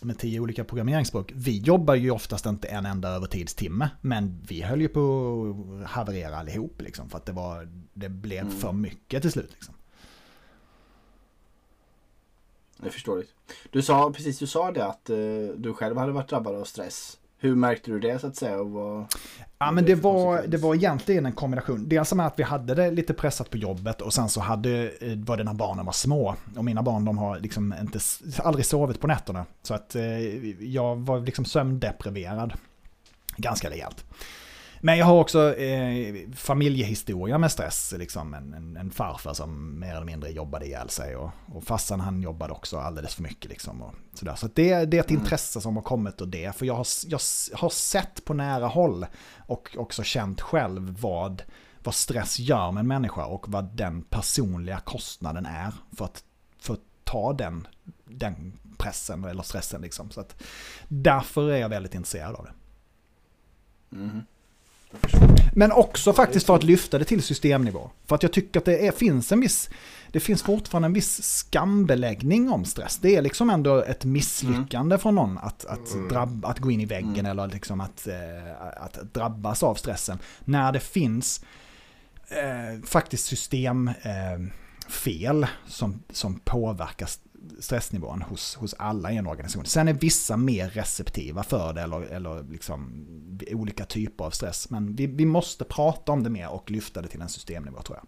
[0.00, 1.32] med tio olika programmeringsspråk.
[1.34, 6.36] Vi jobbar ju oftast inte en enda övertidstimme, men vi höll ju på att haverera
[6.36, 8.52] allihop liksom, för att det, var, det blev Mm.
[8.58, 9.50] för mycket till slut.
[9.52, 9.74] Liksom.
[12.76, 13.30] Det är förståeligt.
[13.70, 15.16] Du sa precis du sa det att eh,
[15.56, 17.18] du själv hade varit drabbad av stress.
[17.42, 18.60] Hur märkte du det så att säga?
[18.60, 19.06] Och vad,
[19.58, 21.88] Ja, men det var, det var egentligen en kombination.
[21.88, 25.18] Dels med att vi hade det lite pressat på jobbet och sen så hade, eh,
[25.18, 26.34] var det när barnen var små.
[26.56, 27.98] Och mina barn de har liksom inte,
[28.38, 29.46] aldrig sovit på nätterna.
[29.62, 30.20] Så att eh,
[30.64, 32.52] jag var liksom sömndepriverad.
[33.36, 34.04] Ganska rejält.
[34.84, 37.94] Men jag har också eh, familjehistoria med stress.
[37.98, 41.16] Liksom en, en, en farfar som mer eller mindre jobbade ihjäl sig.
[41.16, 43.50] Och, och farsan han jobbade också alldeles för mycket.
[43.50, 44.34] Liksom och sådär.
[44.34, 45.22] Så det, det är ett Mm.
[45.22, 46.56] intresse som har kommit ur det.
[46.56, 47.20] För jag har, jag
[47.54, 49.06] har sett på nära håll
[49.38, 51.42] och också känt själv vad,
[51.82, 56.24] vad stress gör med en människa och vad den personliga kostnaden är för att,
[56.58, 57.66] för att ta den,
[58.04, 59.82] den pressen eller stressen.
[59.82, 60.10] Liksom.
[60.10, 60.42] Så att
[60.88, 62.52] därför är jag väldigt intresserad av det.
[63.96, 64.22] Mhm.
[65.54, 67.90] Men också faktiskt för att lyfta det till systemnivå.
[68.06, 69.70] För att jag tycker att det är, finns en viss,
[70.12, 72.98] det finns fortfarande en viss skambeläggning om stress.
[73.02, 76.08] Det är liksom ändå ett misslyckande från någon att, att, Mm.
[76.08, 77.26] drabb, att gå in i väggen Mm.
[77.26, 80.18] eller liksom att, eh, att drabbas av stressen.
[80.44, 81.44] När det finns
[82.28, 87.08] eh, faktiskt systemfel eh, som, som påverkar
[87.60, 89.64] stressnivån hos, hos alla i en organisation.
[89.64, 93.06] Sen är vissa mer receptiva för det eller, eller liksom
[93.50, 94.70] olika typer av stress.
[94.70, 97.98] Men vi, vi måste prata om det mer och lyfta det till en systemnivå tror
[97.98, 98.06] jag.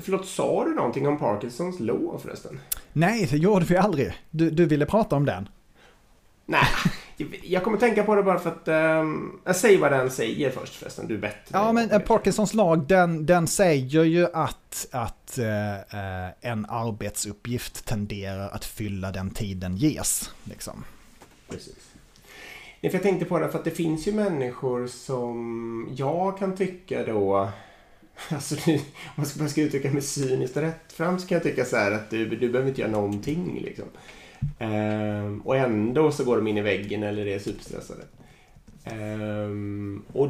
[0.00, 2.60] Förlåt, sa du någonting om Parkinsons law förresten?
[2.92, 4.12] Nej, det gjorde vi aldrig.
[4.30, 5.48] Du, du ville prata om den.
[6.46, 6.66] Nej,
[7.42, 8.68] jag kommer tänka på det bara för att...
[9.00, 11.08] Um, jag säger vad den säger först förresten.
[11.08, 11.50] Du är bättre.
[11.52, 18.48] Ja, men eh, Parkinsons lag, den, den säger ju att, att eh, en arbetsuppgift tenderar
[18.48, 20.30] att fylla den tiden ges.
[20.44, 20.84] Liksom.
[21.48, 21.76] Precis.
[22.80, 26.56] Nej, för jag tänkte på det för att det finns ju människor som jag kan
[26.56, 27.50] tycka då...
[28.28, 28.54] Alltså,
[29.16, 32.10] om jag ska, uttrycka mig cyniskt och rättframt så kan jag tycka så här att
[32.10, 33.84] du, du behöver inte göra någonting liksom.
[34.58, 38.02] Ehm, och ändå så går de in i väggen eller är superstressade.
[38.84, 40.28] Ehm, och,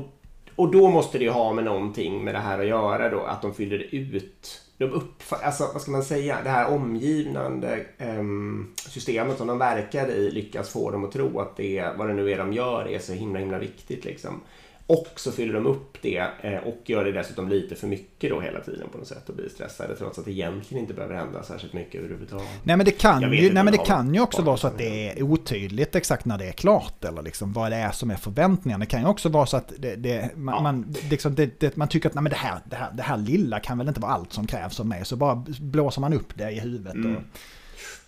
[0.57, 3.43] och då måste det ju ha med någonting med det här att göra då, att
[3.43, 4.63] de fyller ut.
[4.79, 10.31] De alltså vad ska man säga, det här omgivande ehm, systemet som de verkar i
[10.31, 13.13] lyckas få dem att tro att det, vad det nu är de gör, är så
[13.13, 14.41] himla himla viktigt liksom.
[14.89, 18.41] Och så fyller de upp det eh, och gör det dessutom lite för mycket då
[18.41, 21.43] hela tiden på något sätt och blir stressade trots att det egentligen inte behöver hända
[21.43, 22.49] särskilt mycket överhuvudtaget.
[22.63, 25.11] Nej men det kan, ju, nej, men det kan ju också vara så att det
[25.11, 28.85] är otydligt exakt när det är klart eller liksom vad det är som är förväntningarna.
[28.85, 30.63] Det kan ju också vara så att det, det, man, Ja.
[30.63, 33.61] man, liksom, det, man tycker att nej, men det, här, det, här, det här lilla
[33.61, 35.05] kan väl inte vara allt som krävs av mig.
[35.05, 37.17] Så bara blåser man upp det i huvudet Mm.
[37.17, 37.23] och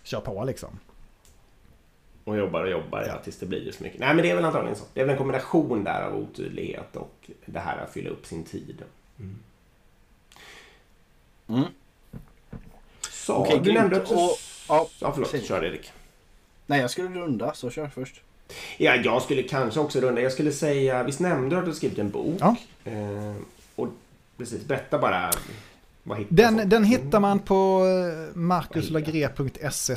[0.03, 0.79] kör på liksom.
[2.29, 3.99] Och jobbar och jobbar ja, tills det blir så mycket.
[3.99, 4.83] Nej men det är väl antagligen så.
[4.93, 8.43] Det är väl en kombination där av otydlighet och det här att fylla upp sin
[8.43, 8.83] tid.
[9.19, 9.35] Mm.
[11.49, 11.63] Mm.
[13.11, 14.13] Så, Okej, du nämnde också...
[14.15, 14.37] Och-
[14.69, 15.29] ja, ja, förlåt.
[15.29, 15.41] säg.
[15.43, 15.91] Kör Erik.
[16.65, 18.21] Nej, jag skulle runda så kör först.
[18.77, 20.21] Ja, jag skulle kanske också runda.
[20.21, 22.37] Jag skulle säga, visst nämnde du att du skrivit en bok?
[22.39, 22.55] Ja.
[22.85, 23.35] Eh,
[23.75, 23.87] och
[24.37, 25.31] precis, berätta bara.
[26.29, 29.95] Den, den hittar man på eh, markuslagré.se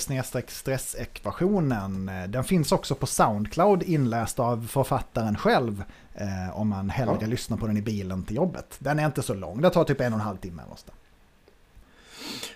[0.48, 2.10] stressekvationen.
[2.28, 5.84] Den finns också på Soundcloud inläst av författaren själv.
[6.14, 7.26] Eh, om man hellre Ja.
[7.26, 8.76] lyssnar på den i bilen till jobbet.
[8.78, 10.62] Den är inte så lång, det tar typ en och en halv timme.
[10.70, 10.92] Måste.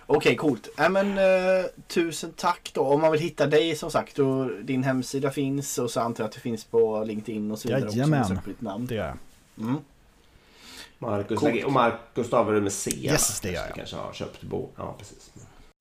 [0.07, 0.69] Okej, coolt.
[0.79, 2.81] Äh, men, eh, tusen tack då.
[2.81, 6.29] Om man vill hitta dig som sagt, då, din hemsida finns och så antar jag
[6.29, 8.23] att det finns på LinkedIn och så vidare Jajamän.
[8.23, 8.79] också.
[8.79, 9.67] Det gör jag.
[9.69, 9.77] Mm.
[10.99, 11.65] Marcus Coolt.
[11.65, 12.91] Och Marcus stavar du med C?
[12.97, 13.77] Yes, det gör Du jag.
[13.77, 14.73] kanske har köpt bok.
[14.77, 15.31] Ja, precis.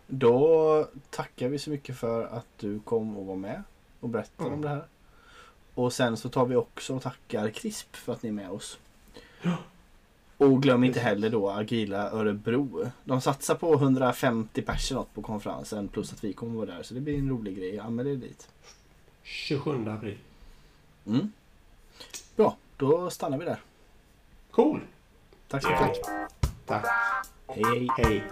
[0.08, 3.64] Då tackar vi så mycket för att du kom och var med
[4.00, 4.54] och berättade Mm.
[4.54, 4.86] om det här.
[5.74, 8.78] Och sen så tar vi också och tackar CRISP för att ni är med oss.
[10.38, 12.92] Och glöm inte heller då Agila Örebro.
[13.04, 16.84] De satsar på 150 personer på konferensen plus att vi kommer vara där.
[16.84, 17.80] Så det blir en rolig grej.
[17.80, 18.48] Anmäl er dit.
[19.24, 20.18] 27 april.
[21.08, 21.32] Mm.
[22.36, 23.62] Bra, då stannar vi där.
[24.52, 24.80] Cool.
[25.48, 27.22] Tá, tá, tá.
[27.56, 28.24] Ei, ei.